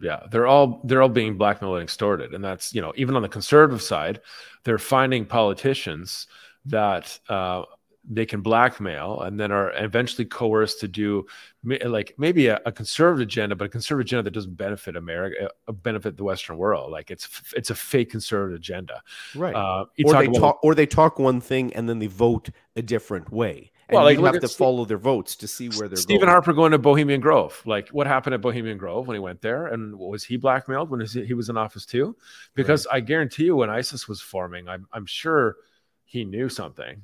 Yeah, 0.00 0.26
they're 0.30 0.48
all 0.48 0.80
they're 0.84 1.02
all 1.02 1.08
being 1.08 1.38
blackmailed 1.38 1.76
and 1.76 1.84
extorted, 1.84 2.34
and 2.34 2.42
that's 2.42 2.74
you 2.74 2.82
know 2.82 2.92
even 2.96 3.14
on 3.14 3.22
the 3.22 3.28
conservative 3.28 3.80
side, 3.80 4.20
they're 4.64 4.78
finding 4.78 5.24
politicians 5.24 6.26
that 6.66 7.16
uh, 7.28 7.62
they 8.10 8.24
can 8.24 8.40
blackmail 8.40 9.20
and 9.20 9.38
then 9.38 9.52
are 9.52 9.70
eventually 9.76 10.24
coerced 10.24 10.80
to 10.80 10.88
do 10.88 11.26
like 11.62 12.14
maybe 12.16 12.46
a, 12.46 12.58
a, 12.64 12.72
conservative 12.72 13.26
agenda, 13.26 13.54
but 13.54 13.66
a 13.66 13.68
conservative 13.68 14.06
agenda 14.06 14.22
that 14.22 14.30
doesn't 14.30 14.56
benefit 14.56 14.96
America, 14.96 15.50
uh, 15.66 15.72
benefit 15.72 16.16
the 16.16 16.24
Western 16.24 16.56
world. 16.56 16.90
Like 16.90 17.10
it's 17.10 17.28
it's 17.54 17.70
a 17.70 17.74
fake 17.74 18.10
conservative 18.10 18.56
agenda, 18.56 19.02
right? 19.34 19.54
Uh, 19.54 19.84
or 20.04 20.12
they 20.14 20.26
about, 20.26 20.38
talk 20.38 20.60
or 20.62 20.74
they 20.74 20.86
talk 20.86 21.18
one 21.18 21.40
thing 21.40 21.72
and 21.74 21.88
then 21.88 21.98
they 21.98 22.06
vote 22.06 22.48
a 22.76 22.82
different 22.82 23.30
way. 23.30 23.70
And 23.90 23.96
well, 23.96 24.04
like, 24.04 24.18
you 24.18 24.24
have 24.24 24.40
to 24.40 24.48
Steve, 24.48 24.58
follow 24.58 24.84
their 24.84 24.98
votes 24.98 25.34
to 25.36 25.48
see 25.48 25.68
where 25.70 25.88
they're 25.88 25.96
Stephen 25.96 26.20
going. 26.20 26.30
Harper 26.30 26.52
going 26.52 26.72
to 26.72 26.78
Bohemian 26.78 27.20
Grove. 27.20 27.60
Like 27.66 27.88
what 27.88 28.06
happened 28.06 28.34
at 28.34 28.40
Bohemian 28.40 28.78
Grove 28.78 29.06
when 29.06 29.14
he 29.14 29.20
went 29.20 29.42
there, 29.42 29.66
and 29.66 29.98
was 29.98 30.24
he 30.24 30.36
blackmailed 30.36 30.90
when 30.90 31.04
he 31.04 31.34
was 31.34 31.48
in 31.48 31.56
office 31.56 31.84
too? 31.84 32.16
Because 32.54 32.86
right. 32.86 32.96
I 32.96 33.00
guarantee 33.00 33.44
you, 33.44 33.56
when 33.56 33.70
ISIS 33.70 34.08
was 34.08 34.20
forming, 34.20 34.68
I'm 34.68 34.86
I'm 34.92 35.06
sure 35.06 35.56
he 36.04 36.24
knew 36.24 36.48
something 36.48 37.02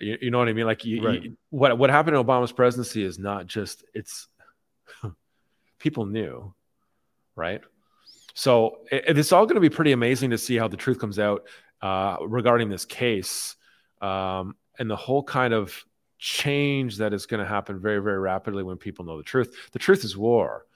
you, 0.00 0.18
you 0.22 0.30
know 0.30 0.38
what 0.38 0.48
I 0.48 0.52
mean? 0.52 0.66
Like 0.66 0.84
you, 0.84 1.02
right. 1.02 1.22
you, 1.22 1.36
what 1.50 1.76
what 1.78 1.90
happened 1.90 2.16
in 2.16 2.24
Obama's 2.24 2.52
presidency 2.52 3.02
is 3.02 3.18
not 3.18 3.46
just 3.46 3.84
it's 3.94 4.28
people 5.78 6.06
knew, 6.06 6.54
right? 7.36 7.60
So 8.34 8.78
it, 8.90 9.18
it's 9.18 9.32
all 9.32 9.46
going 9.46 9.56
to 9.56 9.60
be 9.60 9.70
pretty 9.70 9.92
amazing 9.92 10.30
to 10.30 10.38
see 10.38 10.56
how 10.56 10.68
the 10.68 10.76
truth 10.76 10.98
comes 10.98 11.18
out 11.18 11.46
uh, 11.82 12.18
regarding 12.22 12.68
this 12.68 12.84
case 12.84 13.56
um, 14.00 14.54
and 14.78 14.90
the 14.90 14.96
whole 14.96 15.22
kind 15.22 15.52
of 15.52 15.84
change 16.18 16.98
that 16.98 17.14
is 17.14 17.26
going 17.26 17.42
to 17.42 17.48
happen 17.48 17.80
very 17.80 17.98
very 17.98 18.18
rapidly 18.18 18.62
when 18.62 18.76
people 18.76 19.04
know 19.04 19.16
the 19.16 19.22
truth. 19.22 19.54
The 19.72 19.78
truth 19.78 20.04
is 20.04 20.16
war. 20.16 20.66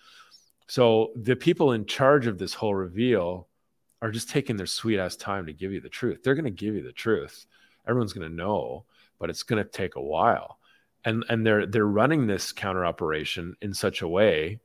So 0.66 1.12
the 1.16 1.36
people 1.36 1.72
in 1.72 1.84
charge 1.84 2.26
of 2.26 2.38
this 2.38 2.54
whole 2.54 2.74
reveal 2.74 3.48
are 4.00 4.10
just 4.10 4.30
taking 4.30 4.56
their 4.56 4.66
sweet 4.66 4.98
ass 4.98 5.16
time 5.16 5.46
to 5.46 5.52
give 5.52 5.72
you 5.72 5.80
the 5.80 5.88
truth. 5.88 6.22
They're 6.22 6.34
going 6.34 6.44
to 6.44 6.50
give 6.50 6.74
you 6.74 6.82
the 6.82 6.92
truth. 6.92 7.46
Everyone's 7.86 8.12
going 8.12 8.28
to 8.28 8.34
know 8.34 8.84
but 9.18 9.30
it's 9.30 9.42
going 9.42 9.62
to 9.62 9.68
take 9.68 9.96
a 9.96 10.02
while. 10.02 10.58
And 11.04 11.24
and 11.28 11.46
they're 11.46 11.66
they're 11.66 11.86
running 11.86 12.26
this 12.26 12.52
counter 12.52 12.86
operation 12.86 13.56
in 13.60 13.74
such 13.74 14.00
a 14.00 14.08
way 14.08 14.60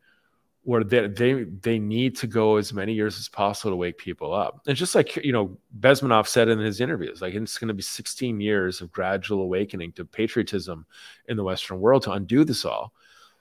where 0.64 0.84
they 0.84 1.08
they 1.08 1.44
they 1.44 1.80
need 1.80 2.16
to 2.18 2.28
go 2.28 2.58
as 2.58 2.74
many 2.74 2.94
years 2.94 3.18
as 3.18 3.28
possible 3.28 3.72
to 3.72 3.76
wake 3.76 3.98
people 3.98 4.34
up. 4.34 4.62
And 4.68 4.78
just 4.78 4.96
like 4.96 5.16
you 5.18 5.32
know, 5.32 5.58
Bezmenov 5.80 6.28
said 6.28 6.48
in 6.48 6.60
his 6.60 6.80
interviews, 6.80 7.22
like 7.22 7.34
it's 7.34 7.58
going 7.58 7.70
to 7.70 7.74
be 7.74 7.82
16 7.82 8.40
years 8.40 8.82
of 8.82 8.92
gradual 8.92 9.42
awakening 9.42 9.94
to 9.94 10.06
patriotism 10.06 10.86
in 11.28 11.38
the 11.38 11.44
Western 11.44 11.80
world 11.80 12.04
to 12.04 12.12
undo 12.12 12.44
this 12.44 12.66
all. 12.66 12.94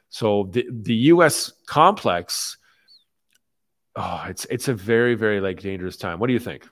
So 0.08 0.48
the 0.52 0.66
the 0.70 0.94
U.S. 0.94 1.52
complex, 1.66 2.56
oh, 3.96 4.24
it's 4.28 4.44
it's 4.46 4.68
a 4.68 4.74
very 4.74 5.14
very 5.14 5.40
like 5.40 5.60
dangerous 5.60 5.96
time. 5.96 6.18
What 6.18 6.28
do 6.28 6.32
you 6.32 6.38
think? 6.38 6.66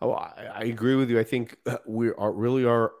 Oh, 0.00 0.12
I, 0.12 0.50
I 0.56 0.60
agree 0.64 0.96
with 0.96 1.08
you. 1.08 1.18
I 1.18 1.24
think 1.24 1.56
uh, 1.64 1.78
we 1.86 2.12
are 2.12 2.32
really 2.32 2.66
are 2.66 2.92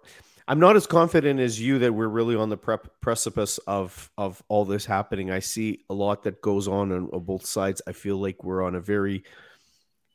I'm 0.46 0.60
not 0.60 0.76
as 0.76 0.86
confident 0.86 1.40
as 1.40 1.58
you 1.58 1.78
that 1.78 1.94
we're 1.94 2.08
really 2.08 2.36
on 2.36 2.50
the 2.50 2.56
prep 2.56 3.00
precipice 3.00 3.58
of 3.66 4.10
of 4.18 4.42
all 4.48 4.64
this 4.66 4.84
happening. 4.84 5.30
I 5.30 5.38
see 5.38 5.84
a 5.88 5.94
lot 5.94 6.22
that 6.24 6.42
goes 6.42 6.68
on 6.68 6.92
on, 6.92 7.08
both 7.24 7.46
sides. 7.46 7.80
I 7.86 7.92
feel 7.92 8.18
like 8.18 8.44
we're 8.44 8.62
on 8.62 8.74
a 8.74 8.80
very 8.80 9.24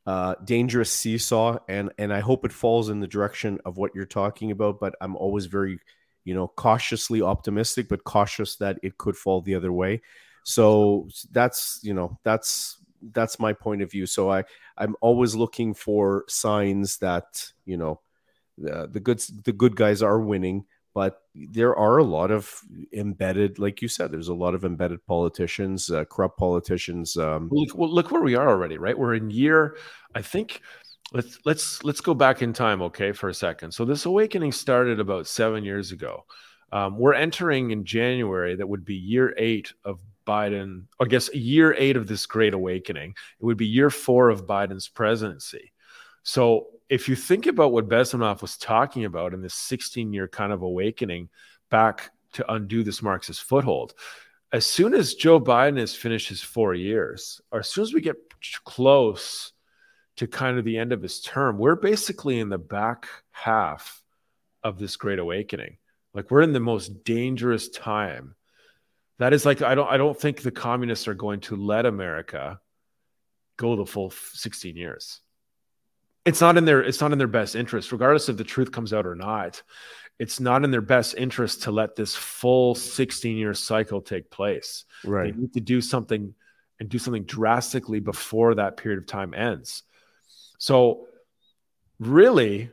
uh, 0.05 0.36
dangerous 0.43 0.91
seesaw, 0.91 1.57
and 1.67 1.91
and 1.98 2.13
I 2.13 2.19
hope 2.19 2.45
it 2.45 2.53
falls 2.53 2.89
in 2.89 3.00
the 3.00 3.07
direction 3.07 3.59
of 3.65 3.77
what 3.77 3.95
you're 3.95 4.05
talking 4.05 4.51
about. 4.51 4.79
But 4.79 4.95
I'm 5.01 5.15
always 5.15 5.48
very, 5.48 5.79
you 6.25 6.36
know, 6.36 6.48
cautiously 6.48 7.24
optimistic, 7.24 7.89
but 7.89 8.03
cautious 8.03 8.55
that 8.57 8.77
it 8.83 9.00
could 9.00 9.17
fall 9.17 9.41
the 9.41 9.55
other 9.55 9.71
way. 9.71 10.01
So 10.43 11.09
that's 11.31 11.79
you 11.81 11.95
know 11.95 12.19
that's 12.24 12.77
that's 13.13 13.39
my 13.39 13.53
point 13.53 13.81
of 13.81 13.89
view. 13.89 14.05
So 14.05 14.31
I 14.31 14.43
I'm 14.77 14.95
always 15.01 15.33
looking 15.33 15.74
for 15.74 16.25
signs 16.27 16.98
that 16.98 17.51
you 17.65 17.77
know 17.77 18.00
the 18.59 18.99
good 18.99 19.19
the 19.45 19.53
good 19.53 19.75
guys 19.75 20.01
are 20.01 20.19
winning, 20.19 20.65
but 20.93 21.21
there 21.33 21.75
are 21.75 21.97
a 21.97 22.03
lot 22.03 22.31
of 22.31 22.61
embedded, 22.93 23.59
like 23.59 23.81
you 23.81 23.87
said, 23.87 24.11
there's 24.11 24.27
a 24.27 24.33
lot 24.33 24.55
of 24.55 24.65
embedded 24.65 25.05
politicians, 25.05 25.89
uh, 25.89 26.05
corrupt 26.05 26.37
politicians. 26.37 27.15
Um, 27.15 27.49
look, 27.51 27.75
well, 27.75 27.93
look 27.93 28.11
where 28.11 28.21
we 28.21 28.35
are 28.35 28.49
already, 28.49 28.77
right? 28.77 28.97
We're 28.97 29.15
in 29.15 29.29
year, 29.29 29.77
I 30.15 30.21
think. 30.21 30.61
Let's 31.11 31.39
let's 31.45 31.83
let's 31.83 32.01
go 32.01 32.13
back 32.13 32.41
in 32.41 32.53
time, 32.53 32.81
okay, 32.83 33.11
for 33.13 33.29
a 33.29 33.33
second. 33.33 33.71
So 33.71 33.83
this 33.85 34.05
awakening 34.05 34.51
started 34.51 34.99
about 34.99 35.25
seven 35.25 35.63
years 35.63 35.91
ago. 35.91 36.25
Um, 36.71 36.99
we're 36.99 37.15
entering 37.15 37.71
in 37.71 37.83
January. 37.83 38.55
That 38.55 38.67
would 38.67 38.85
be 38.85 38.95
year 38.95 39.33
eight 39.37 39.73
of 39.83 39.99
Biden. 40.27 40.83
I 40.99 41.05
guess 41.05 41.33
year 41.33 41.73
eight 41.79 41.97
of 41.97 42.07
this 42.07 42.27
great 42.27 42.53
awakening. 42.53 43.15
It 43.39 43.45
would 43.45 43.57
be 43.57 43.65
year 43.65 43.89
four 43.89 44.29
of 44.29 44.45
Biden's 44.45 44.87
presidency. 44.87 45.71
So 46.21 46.67
if 46.89 47.08
you 47.08 47.15
think 47.15 47.46
about 47.46 47.72
what 47.72 47.88
Bezmenov 47.88 48.41
was 48.41 48.58
talking 48.58 49.05
about 49.05 49.34
in 49.34 49.41
this 49.41 49.53
16 49.53 50.12
year 50.12 50.27
kind 50.27 50.51
of 50.51 50.63
awakening 50.63 51.29
back 51.69 52.12
to 52.34 52.51
undo 52.51 52.84
this 52.84 53.01
Marxist 53.01 53.43
foothold, 53.43 53.93
as 54.51 54.65
soon 54.65 54.96
as 54.96 55.13
Joe 55.13 55.39
Biden 55.39 55.77
has 55.77 55.96
finished 55.96 56.29
his 56.29 56.41
four 56.41 56.74
years, 56.74 57.39
or 57.51 57.60
as 57.60 57.69
soon 57.69 57.84
as 57.84 57.93
we 57.93 58.01
get 58.01 58.17
close 58.65 59.51
to 60.17 60.27
kind 60.27 60.58
of 60.58 60.65
the 60.65 60.77
end 60.77 60.91
of 60.91 61.03
his 61.03 61.22
term, 61.22 61.60
we're 61.60 61.75
basically 61.75 62.39
in 62.39 62.50
the 62.50 62.58
back 62.58 63.08
half 63.31 64.03
of 64.63 64.79
this 64.79 64.98
great 64.98 65.19
awakening. 65.19 65.77
Like 66.13 66.31
we're 66.31 66.41
in 66.41 66.53
the 66.53 66.60
most 66.60 67.03
dangerous 67.03 67.69
time. 67.69 68.36
That 69.19 69.34
is 69.34 69.46
like 69.46 69.62
I 69.62 69.75
don't 69.75 69.89
I 69.89 69.98
don't 69.98 70.19
think 70.19 70.41
the 70.41 70.51
communists 70.51 71.08
are 71.08 71.13
going 71.13 71.41
to 71.41 71.55
let 71.55 71.86
America 71.86 72.60
go 73.58 73.75
the 73.75 73.86
full 73.86 74.10
16 74.10 74.75
years. 74.75 75.22
It's 76.25 76.41
not 76.41 76.57
in 76.57 76.65
their 76.65 76.81
it's 76.81 77.01
not 77.01 77.11
in 77.11 77.17
their 77.17 77.27
best 77.27 77.55
interest 77.55 77.91
regardless 77.91 78.29
if 78.29 78.38
the 78.38 78.43
truth 78.43 78.71
comes 78.71 78.93
out 78.93 79.05
or 79.05 79.15
not. 79.15 79.61
It's 80.19 80.39
not 80.39 80.65
in 80.65 80.71
their 80.71 80.81
best 80.81 81.15
interest 81.17 81.63
to 81.63 81.71
let 81.71 81.95
this 81.95 82.15
full 82.15 82.75
16 82.75 83.38
year 83.38 83.53
cycle 83.53 84.01
take 84.01 84.29
place. 84.29 84.83
Right. 85.05 85.33
They 85.33 85.39
need 85.39 85.53
to 85.53 85.61
do 85.61 85.79
something 85.79 86.33
and 86.79 86.89
do 86.89 86.99
something 86.99 87.23
drastically 87.23 87.99
before 87.99 88.55
that 88.55 88.77
period 88.77 88.99
of 88.99 89.07
time 89.07 89.33
ends. 89.33 89.83
So 90.57 91.07
really 91.99 92.69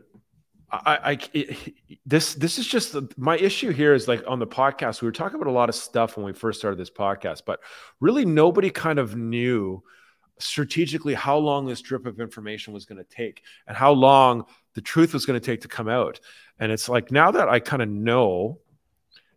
I, 0.70 0.98
I 1.12 1.18
it, 1.32 1.74
this 2.04 2.34
this 2.34 2.58
is 2.58 2.66
just 2.66 2.96
my 3.16 3.36
issue 3.36 3.70
here 3.70 3.94
is 3.94 4.08
like 4.08 4.24
on 4.26 4.38
the 4.38 4.46
podcast 4.46 5.00
we 5.00 5.06
were 5.06 5.12
talking 5.12 5.36
about 5.36 5.48
a 5.48 5.52
lot 5.52 5.68
of 5.68 5.74
stuff 5.74 6.16
when 6.16 6.26
we 6.26 6.32
first 6.32 6.58
started 6.58 6.78
this 6.78 6.90
podcast 6.90 7.42
but 7.46 7.60
really 8.00 8.24
nobody 8.24 8.70
kind 8.70 8.98
of 8.98 9.16
knew 9.16 9.82
strategically 10.38 11.14
how 11.14 11.36
long 11.36 11.66
this 11.66 11.80
drip 11.80 12.06
of 12.06 12.20
information 12.20 12.72
was 12.72 12.84
going 12.84 12.98
to 12.98 13.04
take 13.04 13.42
and 13.66 13.76
how 13.76 13.92
long 13.92 14.44
the 14.74 14.80
truth 14.80 15.12
was 15.12 15.24
going 15.24 15.38
to 15.38 15.44
take 15.44 15.62
to 15.62 15.68
come 15.68 15.88
out 15.88 16.20
and 16.58 16.70
it's 16.70 16.88
like 16.88 17.10
now 17.10 17.30
that 17.30 17.48
i 17.48 17.58
kind 17.58 17.80
of 17.80 17.88
know 17.88 18.58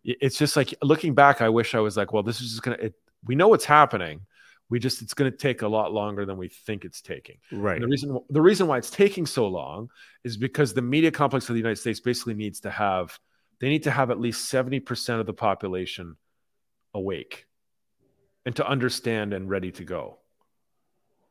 it's 0.03 0.37
just 0.37 0.57
like 0.57 0.73
looking 0.81 1.13
back 1.13 1.41
i 1.41 1.47
wish 1.47 1.73
i 1.73 1.79
was 1.79 1.95
like 1.95 2.11
well 2.11 2.23
this 2.23 2.41
is 2.41 2.49
just 2.49 2.63
going 2.63 2.77
to 2.77 2.93
we 3.25 3.35
know 3.35 3.47
what's 3.47 3.65
happening 3.65 4.19
we 4.69 4.79
just 4.79 5.01
it's 5.01 5.13
going 5.13 5.29
to 5.29 5.37
take 5.37 5.63
a 5.63 5.67
lot 5.67 5.91
longer 5.91 6.25
than 6.25 6.37
we 6.37 6.47
think 6.47 6.85
it's 6.85 7.01
taking. 7.01 7.37
Right. 7.51 7.75
And 7.75 7.83
the 7.83 7.87
reason 7.87 8.19
the 8.29 8.41
reason 8.41 8.67
why 8.67 8.77
it's 8.77 8.91
taking 8.91 9.25
so 9.25 9.47
long 9.47 9.89
is 10.23 10.37
because 10.37 10.73
the 10.73 10.81
media 10.81 11.11
complex 11.11 11.49
of 11.49 11.55
the 11.55 11.59
United 11.59 11.77
States 11.77 11.99
basically 11.99 12.35
needs 12.35 12.61
to 12.61 12.69
have 12.69 13.19
they 13.59 13.69
need 13.69 13.83
to 13.83 13.91
have 13.91 14.09
at 14.09 14.19
least 14.19 14.51
70% 14.51 15.19
of 15.19 15.25
the 15.25 15.33
population 15.33 16.15
awake 16.93 17.45
and 18.45 18.55
to 18.55 18.65
understand 18.65 19.33
and 19.33 19.49
ready 19.49 19.71
to 19.73 19.83
go. 19.83 20.18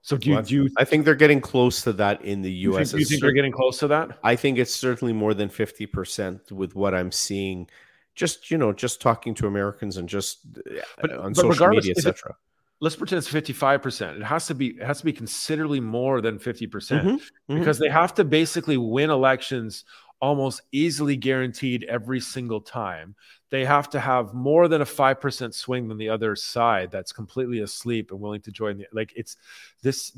So 0.08 0.16
do 0.16 0.30
you, 0.30 0.34
Well, 0.36 0.42
do 0.42 0.54
you, 0.54 0.70
I 0.78 0.84
think 0.84 1.04
they're 1.04 1.14
getting 1.14 1.42
close 1.42 1.82
to 1.82 1.92
that 1.92 2.24
in 2.24 2.40
the 2.40 2.50
you 2.50 2.72
U.S. 2.72 2.92
think, 2.92 3.00
you 3.00 3.04
think 3.04 3.20
they're 3.20 3.32
getting 3.32 3.52
close 3.52 3.78
to 3.80 3.88
that? 3.88 4.18
I 4.24 4.36
think 4.36 4.56
it's 4.56 4.74
certainly 4.74 5.12
more 5.12 5.34
than 5.34 5.50
fifty 5.50 5.84
percent 5.84 6.50
with 6.50 6.74
what 6.74 6.94
I'm 6.94 7.12
seeing. 7.12 7.68
Just 8.14 8.50
you 8.50 8.56
know, 8.56 8.72
just 8.72 9.02
talking 9.02 9.34
to 9.34 9.46
Americans 9.46 9.98
and 9.98 10.08
just 10.08 10.38
uh, 10.66 10.80
But- 10.98 11.12
on 11.12 11.32
but 11.34 11.42
social 11.42 11.68
media, 11.68 11.92
etc. 11.94 12.34
Let's 12.80 12.96
pretend 12.96 13.18
it's 13.18 13.30
55%. 13.30 14.16
It 14.16 14.22
has 14.22 14.46
to 14.46 14.54
be 14.54 14.68
it 14.68 14.82
has 14.82 15.00
to 15.00 15.04
be 15.04 15.12
considerably 15.12 15.80
more 15.80 16.22
than 16.22 16.38
50% 16.38 16.70
Mhm, 16.70 17.20
mhm. 17.50 17.58
because 17.58 17.78
they 17.78 17.90
have 17.90 18.14
to 18.14 18.24
basically 18.24 18.78
win 18.78 19.10
elections 19.10 19.84
almost 20.20 20.62
easily 20.72 21.16
guaranteed 21.16 21.84
every 21.84 22.20
single 22.20 22.60
time. 22.60 23.14
They 23.50 23.64
have 23.64 23.88
to 23.90 24.00
have 24.00 24.34
more 24.34 24.68
than 24.68 24.82
a 24.82 24.86
5% 24.86 25.54
swing 25.54 25.88
than 25.88 25.98
the 25.98 26.08
other 26.08 26.36
side 26.36 26.90
that's 26.90 27.12
completely 27.12 27.60
asleep 27.60 28.10
and 28.10 28.20
willing 28.20 28.40
to 28.42 28.52
join 28.52 28.78
the 28.78 28.86
like 28.92 29.12
it's 29.16 29.36
this 29.82 30.16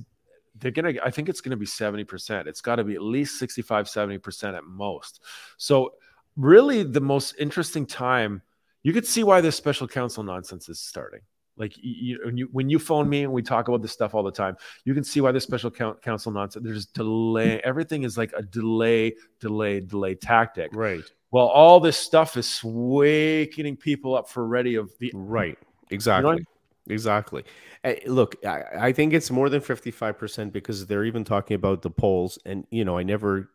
they're 0.56 0.72
gonna 0.72 0.94
i 1.04 1.10
think 1.10 1.28
it's 1.28 1.40
gonna 1.40 1.56
be 1.56 1.66
70% 1.66 2.46
it's 2.46 2.60
got 2.60 2.76
to 2.76 2.84
be 2.84 2.94
at 2.94 3.02
least 3.02 3.38
65 3.38 3.86
70% 3.86 4.56
at 4.56 4.64
most. 4.64 5.20
So 5.56 5.94
really 6.36 6.82
the 6.82 7.00
most 7.00 7.34
interesting 7.38 7.86
time 7.86 8.42
you 8.82 8.92
could 8.92 9.06
see 9.06 9.22
why 9.22 9.40
this 9.40 9.56
special 9.56 9.86
counsel 9.86 10.22
nonsense 10.22 10.68
is 10.68 10.80
starting 10.80 11.20
like 11.60 11.74
you, 11.76 12.18
when 12.24 12.36
you 12.36 12.48
when 12.50 12.68
you 12.68 12.78
phone 12.78 13.08
me 13.08 13.22
and 13.22 13.32
we 13.32 13.42
talk 13.42 13.68
about 13.68 13.82
this 13.82 13.92
stuff 13.92 14.14
all 14.14 14.24
the 14.24 14.32
time 14.32 14.56
you 14.84 14.94
can 14.94 15.04
see 15.04 15.20
why 15.20 15.30
this 15.30 15.44
special 15.44 15.70
counsel 15.70 16.32
nonsense 16.32 16.64
there's 16.64 16.86
delay 16.86 17.60
everything 17.62 18.02
is 18.02 18.18
like 18.18 18.32
a 18.36 18.42
delay 18.42 19.14
delay 19.38 19.78
delay 19.78 20.14
tactic. 20.16 20.70
Right, 20.74 21.04
well 21.30 21.46
all 21.46 21.78
this 21.78 21.96
stuff 21.96 22.36
is 22.36 22.60
waking 22.64 23.76
people 23.76 24.16
up 24.16 24.28
for 24.28 24.46
ready 24.46 24.74
of 24.74 24.90
the 24.98 25.12
right, 25.14 25.58
exactly, 25.90 26.44
I- 26.88 26.92
exactly. 26.92 27.44
Uh, 27.84 27.94
look, 28.06 28.36
I, 28.44 28.62
I 28.88 28.92
think 28.92 29.12
it's 29.12 29.30
more 29.30 29.48
than 29.48 29.60
fifty-five 29.60 30.18
percent 30.18 30.52
because 30.52 30.86
they're 30.86 31.04
even 31.04 31.24
talking 31.24 31.54
about 31.54 31.82
the 31.82 31.90
polls, 31.90 32.38
and 32.44 32.66
you 32.70 32.84
know, 32.84 32.98
I 32.98 33.04
never 33.04 33.50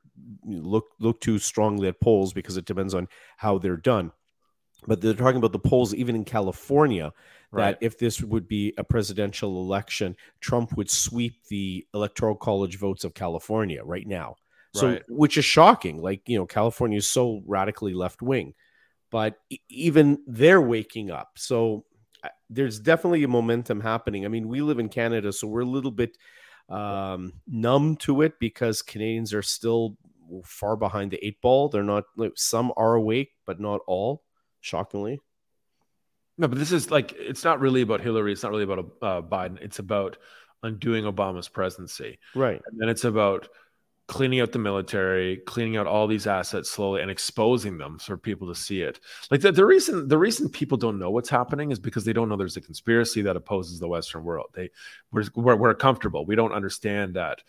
look 0.46 0.86
look 1.00 1.22
too 1.22 1.38
strongly 1.40 1.88
at 1.88 2.00
polls 2.00 2.34
because 2.34 2.58
it 2.58 2.66
depends 2.66 2.94
on 2.94 3.08
how 3.38 3.58
they're 3.58 3.78
done. 3.78 4.12
But 4.88 5.02
they're 5.02 5.14
talking 5.14 5.38
about 5.38 5.52
the 5.52 5.60
polls 5.60 5.94
even 5.94 6.16
in 6.16 6.26
California. 6.26 7.12
right 7.52 7.80
that 7.80 7.86
if 7.86 7.98
this 7.98 8.22
would 8.22 8.48
be 8.48 8.74
a 8.78 8.84
presidential 8.84 9.62
election, 9.62 10.16
Trump 10.42 10.76
would 10.76 10.90
sweep 10.90 11.46
the 11.48 11.88
electoral 11.94 12.36
college 12.36 12.78
votes 12.78 13.04
of 13.06 13.14
California 13.14 13.82
right 13.84 14.08
now. 14.08 14.36
So, 14.74 14.90
Right. 14.90 15.04
which 15.08 15.38
is 15.38 15.46
shocking. 15.46 16.02
Like, 16.02 16.28
you 16.28 16.38
know, 16.38 16.46
California 16.46 16.98
is 16.98 17.08
so 17.08 17.42
radically 17.46 17.94
left 17.94 18.22
wing, 18.22 18.56
but 19.10 19.38
even 19.70 20.22
they're 20.28 20.62
waking 20.62 21.12
up. 21.12 21.38
So, 21.38 21.86
there's 22.50 22.80
definitely 22.80 23.24
a 23.24 23.28
momentum 23.28 23.80
happening. 23.80 24.26
I 24.26 24.28
mean, 24.28 24.48
we 24.50 24.62
live 24.62 24.80
in 24.80 24.90
Canada, 24.90 25.32
so 25.32 25.48
we're 25.48 25.62
a 25.62 25.66
little 25.66 25.92
bit 25.92 26.18
um, 26.68 27.34
numb 27.48 27.96
to 27.98 28.22
it 28.24 28.40
because 28.40 28.82
Canadians 28.82 29.34
are 29.34 29.44
still 29.44 29.96
far 30.44 30.76
behind 30.76 31.12
the 31.12 31.24
eight 31.26 31.40
ball. 31.40 31.70
They're 31.70 31.84
not, 31.84 32.06
like, 32.18 32.34
some 32.36 32.74
are 32.76 32.96
awake, 32.96 33.32
but 33.46 33.60
not 33.62 33.80
all, 33.88 34.24
shockingly. 34.66 35.20
No, 36.38 36.48
but 36.48 36.58
this 36.58 36.72
is 36.72 36.92
like 36.92 37.14
it's 37.18 37.44
not 37.44 37.60
really 37.62 37.82
about 37.82 38.02
Hillary. 38.02 38.34
It's 38.34 38.44
not 38.44 38.52
really 38.52 38.64
about 38.64 38.80
uh, 39.02 39.22
Biden. 39.22 39.62
It's 39.62 39.80
about 39.80 40.18
undoing 40.64 41.06
Obama's 41.06 41.48
presidency, 41.48 42.20
Right. 42.34 42.62
and 42.66 42.80
then 42.80 42.90
it's 42.90 43.06
about 43.06 43.48
cleaning 44.08 44.40
out 44.40 44.52
the 44.52 44.60
military, 44.60 45.38
cleaning 45.48 45.78
out 45.78 45.88
all 45.88 46.08
these 46.08 46.28
assets 46.28 46.70
slowly, 46.70 47.02
and 47.02 47.10
exposing 47.10 47.78
them 47.78 47.98
for 48.00 48.18
people 48.18 48.48
to 48.50 48.56
see 48.56 48.82
it. 48.82 49.00
Like 49.32 49.42
the, 49.42 49.52
the 49.52 49.66
reason 49.66 50.08
the 50.10 50.18
reason 50.18 50.50
people 50.50 50.78
don't 50.78 51.00
know 51.00 51.10
what's 51.12 51.30
happening 51.30 51.72
is 51.72 51.80
because 51.80 52.04
they 52.04 52.14
don't 52.14 52.28
know 52.28 52.36
there's 52.36 52.58
a 52.58 52.62
conspiracy 52.62 53.22
that 53.22 53.38
opposes 53.38 53.80
the 53.80 53.88
Western 53.88 54.24
world. 54.24 54.48
They 54.54 54.72
we're 55.12 55.24
we're, 55.36 55.56
we're 55.56 55.74
comfortable. 55.76 56.26
We 56.26 56.36
don't 56.36 56.52
understand 56.54 57.16
that 57.16 57.44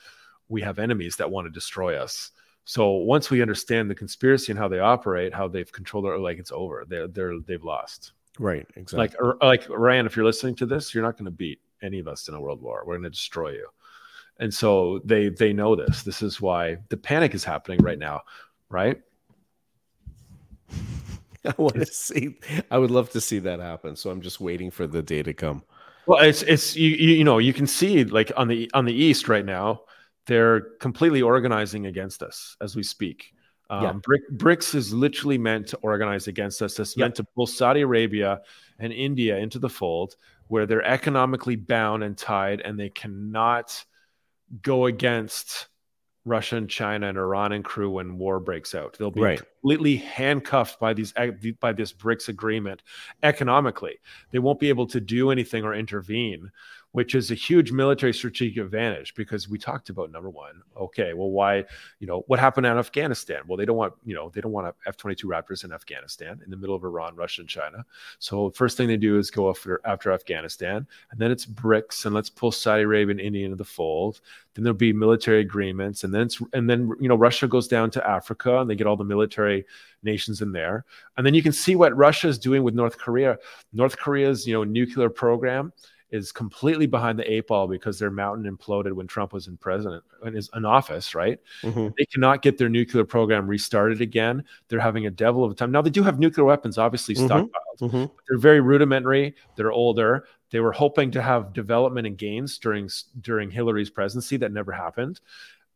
we 0.48 0.62
have 0.62 0.78
enemies 0.78 1.16
that 1.16 1.30
want 1.30 1.46
to 1.46 1.50
destroy 1.50 1.96
us. 1.96 2.30
So 2.66 2.90
once 2.90 3.30
we 3.30 3.40
understand 3.40 3.88
the 3.88 3.94
conspiracy 3.94 4.52
and 4.52 4.58
how 4.58 4.68
they 4.68 4.80
operate, 4.80 5.32
how 5.32 5.48
they've 5.48 5.70
controlled 5.70 6.06
it, 6.06 6.18
like 6.18 6.38
it's 6.38 6.52
over. 6.52 6.84
They're 6.86 7.08
they're 7.08 7.40
they've 7.46 7.64
lost 7.64 8.12
Right. 8.38 8.66
Exactly. 8.76 8.98
like 8.98 9.14
or, 9.20 9.38
like 9.40 9.68
Ryan, 9.68 10.06
if 10.06 10.16
you're 10.16 10.24
listening 10.24 10.54
to 10.56 10.66
this, 10.66 10.94
you're 10.94 11.02
not 11.02 11.16
going 11.16 11.26
to 11.26 11.30
beat 11.30 11.60
any 11.82 11.98
of 11.98 12.08
us 12.08 12.28
in 12.28 12.34
a 12.34 12.40
world 12.40 12.60
war. 12.60 12.82
We're 12.86 12.94
going 12.94 13.04
to 13.04 13.10
destroy 13.10 13.52
you. 13.52 13.68
And 14.38 14.52
so 14.52 15.00
they 15.04 15.30
they 15.30 15.52
know 15.52 15.74
this. 15.74 16.02
This 16.02 16.22
is 16.22 16.40
why 16.40 16.78
the 16.90 16.96
panic 16.96 17.34
is 17.34 17.44
happening 17.44 17.80
right 17.82 17.98
now, 17.98 18.22
right? 18.68 19.00
I 21.44 21.54
want 21.56 21.76
to 21.76 21.86
see. 21.86 22.36
I 22.70 22.78
would 22.78 22.90
love 22.90 23.10
to 23.10 23.20
see 23.20 23.38
that 23.40 23.60
happen. 23.60 23.96
So 23.96 24.10
I'm 24.10 24.20
just 24.20 24.40
waiting 24.40 24.70
for 24.70 24.86
the 24.86 25.02
day 25.02 25.22
to 25.22 25.32
come. 25.32 25.62
Well, 26.06 26.22
it's 26.22 26.42
it's 26.42 26.76
you 26.76 26.90
you, 26.90 27.14
you 27.14 27.24
know 27.24 27.38
you 27.38 27.54
can 27.54 27.66
see 27.66 28.04
like 28.04 28.30
on 28.36 28.48
the 28.48 28.70
on 28.74 28.84
the 28.84 28.92
east 28.92 29.28
right 29.28 29.44
now, 29.44 29.82
they're 30.26 30.60
completely 30.80 31.22
organizing 31.22 31.86
against 31.86 32.22
us 32.22 32.56
as 32.60 32.76
we 32.76 32.82
speak. 32.82 33.32
Um, 33.70 33.82
Yeah. 33.82 33.92
Brick, 34.02 34.22
BRICS 34.32 34.74
is 34.74 34.92
literally 34.94 35.38
meant 35.38 35.66
to 35.68 35.76
organize 35.78 36.28
against 36.28 36.62
us. 36.62 36.78
It's 36.78 36.96
Yeah. 36.96 37.04
meant 37.04 37.14
to 37.16 37.24
pull 37.24 37.46
Saudi 37.46 37.80
Arabia 37.80 38.40
and 38.78 38.92
India 38.92 39.36
into 39.38 39.58
the 39.58 39.68
fold, 39.68 40.16
where 40.48 40.66
they're 40.66 40.84
economically 40.84 41.56
bound 41.56 42.04
and 42.04 42.16
tied, 42.16 42.60
and 42.60 42.78
they 42.78 42.90
cannot 42.90 43.84
go 44.62 44.86
against 44.86 45.66
Russia 46.24 46.56
and 46.56 46.68
China 46.68 47.08
and 47.08 47.16
Iran 47.18 47.52
and 47.52 47.64
crew 47.64 47.90
when 47.90 48.18
war 48.18 48.40
breaks 48.40 48.74
out. 48.74 48.96
They'll 48.98 49.12
be 49.12 49.20
Right. 49.20 49.38
completely 49.60 49.96
handcuffed 49.96 50.80
by 50.80 50.92
these 50.92 51.12
by 51.60 51.72
this 51.72 51.92
BRICS 51.92 52.28
agreement 52.28 52.82
economically. 53.22 53.98
They 54.32 54.40
won't 54.40 54.58
be 54.58 54.68
able 54.68 54.88
to 54.88 55.00
do 55.00 55.30
anything 55.30 55.64
or 55.64 55.72
intervene, 55.72 56.50
which 56.96 57.14
is 57.14 57.30
a 57.30 57.34
huge 57.34 57.72
military 57.72 58.14
strategic 58.14 58.56
advantage 58.56 59.14
because 59.16 59.50
we 59.50 59.58
talked 59.58 59.90
about 59.90 60.10
number 60.10 60.30
one. 60.30 60.62
Okay, 60.80 61.12
well, 61.12 61.28
why, 61.28 61.62
you 61.98 62.06
know, 62.06 62.24
what 62.26 62.38
happened 62.38 62.64
in 62.64 62.78
Afghanistan? 62.78 63.42
Well, 63.46 63.58
they 63.58 63.66
don't 63.66 63.76
want, 63.76 63.92
you 64.02 64.14
know, 64.14 64.30
they 64.30 64.40
don't 64.40 64.50
want 64.50 64.74
F 64.86 64.96
22 64.96 65.28
Raptors 65.28 65.62
in 65.62 65.72
Afghanistan 65.72 66.40
in 66.42 66.50
the 66.50 66.56
middle 66.56 66.74
of 66.74 66.84
Iran, 66.84 67.14
Russia, 67.14 67.42
and 67.42 67.50
China. 67.50 67.84
So, 68.18 68.48
first 68.48 68.78
thing 68.78 68.88
they 68.88 68.96
do 68.96 69.18
is 69.18 69.30
go 69.30 69.50
after, 69.50 69.78
after 69.84 70.10
Afghanistan, 70.10 70.86
and 71.10 71.20
then 71.20 71.30
it's 71.30 71.44
BRICS, 71.44 72.06
and 72.06 72.14
let's 72.14 72.30
pull 72.30 72.50
Saudi 72.50 72.84
Arabia 72.84 73.10
and 73.10 73.20
India 73.20 73.44
into 73.44 73.56
the 73.56 73.64
fold. 73.66 74.22
Then 74.54 74.64
there'll 74.64 74.74
be 74.74 74.94
military 74.94 75.40
agreements, 75.40 76.02
and 76.02 76.14
then 76.14 76.22
it's, 76.22 76.40
and 76.54 76.70
then, 76.70 76.90
you 76.98 77.10
know, 77.10 77.14
Russia 77.14 77.46
goes 77.46 77.68
down 77.68 77.90
to 77.90 78.08
Africa 78.08 78.60
and 78.60 78.70
they 78.70 78.74
get 78.74 78.86
all 78.86 78.96
the 78.96 79.04
military 79.04 79.66
nations 80.02 80.40
in 80.40 80.50
there. 80.50 80.86
And 81.18 81.26
then 81.26 81.34
you 81.34 81.42
can 81.42 81.52
see 81.52 81.76
what 81.76 81.94
Russia 81.94 82.28
is 82.28 82.38
doing 82.38 82.62
with 82.62 82.74
North 82.74 82.96
Korea. 82.96 83.36
North 83.74 83.98
Korea's, 83.98 84.46
you 84.46 84.54
know, 84.54 84.64
nuclear 84.64 85.10
program 85.10 85.74
is 86.10 86.30
completely 86.30 86.86
behind 86.86 87.18
the 87.18 87.30
eight 87.30 87.48
ball 87.48 87.66
because 87.66 87.98
their 87.98 88.10
mountain 88.10 88.44
imploded 88.54 88.92
when 88.92 89.06
Trump 89.06 89.32
was 89.32 89.48
in 89.48 89.56
president 89.56 90.04
and 90.22 90.36
is 90.36 90.48
in 90.54 90.64
office, 90.64 91.14
right? 91.14 91.38
Mhm. 91.62 91.92
They 91.98 92.04
cannot 92.06 92.42
get 92.42 92.58
their 92.58 92.68
nuclear 92.68 93.04
program 93.04 93.46
restarted 93.48 94.00
again. 94.00 94.44
They're 94.68 94.78
having 94.80 95.06
a 95.06 95.10
devil 95.10 95.42
of 95.44 95.50
a 95.50 95.54
time. 95.54 95.72
Now 95.72 95.82
they 95.82 95.90
do 95.90 96.04
have 96.04 96.18
nuclear 96.18 96.44
weapons, 96.44 96.78
obviously 96.78 97.16
stockpiled. 97.16 97.50
Mhm. 97.80 98.10
They're 98.28 98.38
very 98.38 98.60
rudimentary. 98.60 99.34
They're 99.56 99.72
older. 99.72 100.26
They 100.50 100.60
were 100.60 100.72
hoping 100.72 101.10
to 101.10 101.22
have 101.22 101.52
development 101.52 102.06
and 102.06 102.16
gains 102.16 102.56
during 102.58 102.88
during 103.20 103.50
Hillary's 103.50 103.90
presidency. 103.90 104.36
That 104.36 104.52
never 104.52 104.70
happened. 104.72 105.20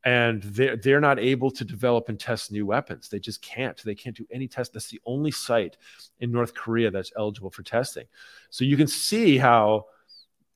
And 0.04 0.42
they're 0.44 0.76
they're 0.76 1.00
not 1.00 1.18
able 1.18 1.50
to 1.50 1.64
develop 1.64 2.08
and 2.08 2.18
test 2.18 2.52
new 2.52 2.64
weapons. 2.66 3.08
They 3.08 3.18
just 3.18 3.42
can't. 3.42 3.82
They 3.82 3.96
can't 3.96 4.16
do 4.16 4.26
any 4.30 4.46
test. 4.48 4.72
That's 4.72 4.88
the 4.88 5.00
only 5.04 5.32
site 5.32 5.76
in 6.20 6.30
North 6.30 6.54
Korea 6.54 6.90
that's 6.90 7.12
eligible 7.16 7.50
for 7.50 7.62
testing. 7.64 8.06
So 8.48 8.64
you 8.64 8.76
can 8.76 8.86
see 8.86 9.36
how 9.36 9.86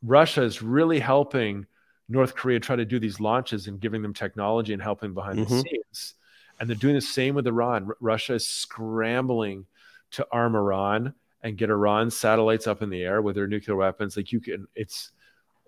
Russia 0.04 0.42
is 0.42 0.62
really 0.62 1.00
helping 1.00 1.66
North 2.08 2.34
Korea 2.34 2.60
try 2.60 2.76
to 2.76 2.84
do 2.84 2.98
these 2.98 3.20
launches 3.20 3.66
and 3.66 3.80
giving 3.80 4.02
them 4.02 4.12
technology 4.12 4.72
and 4.72 4.82
helping 4.82 5.14
behind 5.14 5.38
the 5.38 5.46
Mhm. 5.46 5.62
scenes. 5.62 6.14
And 6.60 6.68
they're 6.68 6.76
doing 6.76 6.94
the 6.94 7.00
same 7.00 7.34
with 7.34 7.46
Iran. 7.46 7.86
R- 7.88 7.96
Russia 8.00 8.34
is 8.34 8.46
scrambling 8.46 9.66
to 10.12 10.26
arm 10.30 10.54
Iran 10.54 11.14
and 11.42 11.56
get 11.56 11.70
Iran 11.70 12.10
satellites 12.10 12.66
up 12.66 12.82
in 12.82 12.90
the 12.90 13.02
air 13.02 13.22
with 13.22 13.34
their 13.34 13.46
nuclear 13.46 13.76
weapons. 13.76 14.16
Like 14.16 14.32
you 14.32 14.40
can, 14.40 14.66
it's 14.74 15.10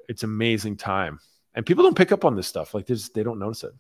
it's 0.09 0.23
amazing 0.23 0.77
time. 0.77 1.19
And 1.55 1.67
people 1.67 1.83
don't 1.83 1.97
pick 1.97 2.13
up 2.13 2.25
on 2.25 2.37
this 2.37 2.47
stuff. 2.47 2.75
Like 2.75 2.87
they 2.87 3.23
don't 3.25 3.39
notice 3.41 3.65
it. 3.65 3.73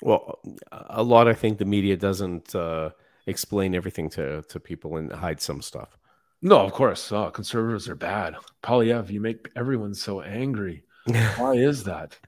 Well, 0.00 0.40
a 0.70 1.02
lot. 1.02 1.28
I 1.28 1.34
think 1.34 1.58
the 1.58 1.64
media 1.64 1.96
doesn't 1.96 2.54
uh, 2.54 2.90
explain 3.26 3.74
everything 3.74 4.08
to 4.10 4.42
to 4.42 4.60
people 4.60 4.96
and 4.96 5.12
hide 5.12 5.40
some 5.40 5.60
stuff. 5.60 5.98
No, 6.42 6.58
of 6.58 6.72
course. 6.72 7.10
Oh, 7.12 7.30
conservatives 7.30 7.88
are 7.88 7.94
bad. 7.94 8.34
Poilievre, 8.62 9.10
you 9.10 9.20
make 9.20 9.48
everyone 9.56 9.94
so 9.94 10.20
angry. 10.22 10.82
Why 11.36 11.54
is 11.54 11.84
that? 11.84 12.18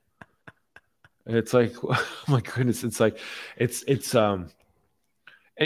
It's 1.27 1.53
like, 1.53 1.75
oh 1.83 2.07
my 2.29 2.41
goodness, 2.41 2.85
it's 2.85 3.01
like, 3.01 3.19
it's 3.57 3.83
it's 3.89 4.15
um, 4.15 4.51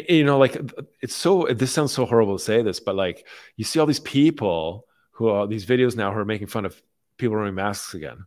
you 0.08 0.24
know, 0.24 0.38
like 0.38 0.56
it's 1.00 1.14
so. 1.14 1.46
This 1.50 1.72
sounds 1.72 1.92
so 1.92 2.04
horrible 2.06 2.38
to 2.38 2.44
say 2.44 2.62
this, 2.62 2.80
but 2.80 2.94
like 2.94 3.26
you 3.56 3.64
see 3.64 3.78
all 3.80 3.86
these 3.86 4.00
people 4.00 4.86
who 5.12 5.28
are 5.28 5.46
these 5.46 5.66
videos 5.66 5.96
now 5.96 6.12
who 6.12 6.18
are 6.18 6.24
making 6.24 6.46
fun 6.46 6.64
of 6.64 6.80
people 7.16 7.36
wearing 7.36 7.54
masks 7.54 7.94
again, 7.94 8.24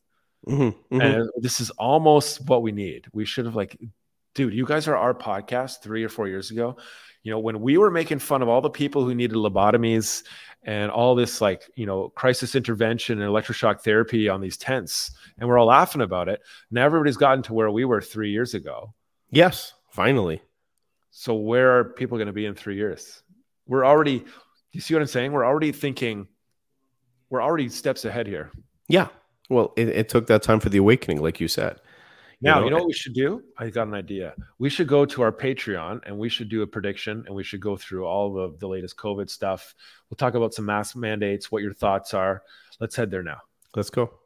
Mhm, 0.48 0.76
mhm. 0.92 1.02
and 1.02 1.30
this 1.38 1.62
is 1.62 1.70
almost 1.72 2.46
what 2.48 2.62
we 2.64 2.72
need. 2.72 3.08
We 3.14 3.26
should 3.26 3.46
have 3.46 3.56
like, 3.56 3.80
dude, 4.34 4.54
you 4.54 4.66
guys 4.66 4.88
are 4.88 4.96
our 4.96 5.14
podcast 5.14 5.82
three 5.82 6.04
or 6.04 6.10
four 6.10 6.28
years 6.28 6.52
ago. 6.52 6.78
You 7.24 7.32
know, 7.32 7.40
when 7.40 7.62
we 7.62 7.78
were 7.78 7.92
making 7.92 8.20
fun 8.20 8.42
of 8.42 8.50
all 8.50 8.62
the 8.62 8.70
people 8.70 9.06
who 9.06 9.14
needed 9.14 9.36
lobotomies 9.36 10.24
and 10.64 10.92
all 10.92 11.16
this 11.16 11.42
like, 11.42 11.64
you 11.76 11.86
know, 11.86 12.10
crisis 12.10 12.56
intervention 12.56 13.22
and 13.22 13.32
electroshock 13.32 13.82
therapy 13.82 14.28
on 14.28 14.42
these 14.42 14.58
tents, 14.58 15.12
and 15.38 15.48
we're 15.48 15.60
all 15.60 15.68
laughing 15.68 16.02
about 16.02 16.30
it. 16.30 16.42
Now 16.72 16.86
everybody's 16.86 17.18
gotten 17.18 17.44
to 17.44 17.54
where 17.54 17.70
we 17.70 17.86
were 17.86 18.02
three 18.02 18.32
years 18.32 18.54
ago. 18.54 18.94
yes, 19.30 19.74
finally. 19.90 20.42
So 21.12 21.36
where 21.36 21.78
are 21.78 21.84
people 21.84 22.18
going 22.18 22.28
to 22.28 22.34
be 22.34 22.46
in 22.46 22.56
three 22.56 22.78
years? 22.78 23.22
We're 23.68 23.86
already, 23.86 24.24
you 24.72 24.80
see 24.80 24.94
what 24.94 25.02
I'm 25.02 25.08
saying? 25.08 25.34
We're 25.34 25.46
already 25.46 25.74
thinking, 25.74 26.28
we're 27.30 27.44
already 27.44 27.68
steps 27.68 28.06
ahead 28.06 28.28
here. 28.28 28.50
Yeah. 28.88 29.10
Well, 29.50 29.74
it, 29.76 29.90
it 29.90 30.10
took 30.10 30.28
that 30.28 30.42
time 30.42 30.62
for 30.62 30.70
the 30.70 30.78
awakening, 30.78 31.22
like 31.22 31.42
you 31.42 31.50
said. 31.50 31.82
Now, 32.42 32.60
know, 32.60 32.66
you 32.66 32.72
know 32.72 32.78
what 32.78 32.88
we 32.88 32.94
should 32.94 33.14
do? 33.14 33.44
I 33.58 33.70
got 33.70 33.88
an 33.88 33.94
idea. 33.94 34.34
We 34.58 34.70
should 34.70 34.88
go 34.88 35.06
to 35.06 35.22
our 35.22 35.32
Patreon 35.32 36.02
and 36.06 36.18
we 36.18 36.28
should 36.28 36.50
do 36.50 36.64
a 36.64 36.68
prediction 36.68 37.24
and 37.28 37.36
we 37.36 37.44
should 37.44 37.60
go 37.60 37.78
through 37.78 38.06
all 38.06 38.40
of 38.40 38.60
the 38.60 38.68
latest 38.68 38.98
COVID 38.98 39.30
stuff. 39.30 39.76
We'll 40.10 40.18
talk 40.18 40.34
about 40.34 40.54
some 40.54 40.66
mask 40.66 40.96
mandates, 40.96 41.52
what 41.52 41.62
your 41.62 41.74
thoughts 41.74 42.14
are. 42.16 42.42
Let's 42.80 42.96
head 42.96 43.12
there 43.12 43.24
now. 43.24 43.42
Let's 43.76 43.92
go. 43.92 44.21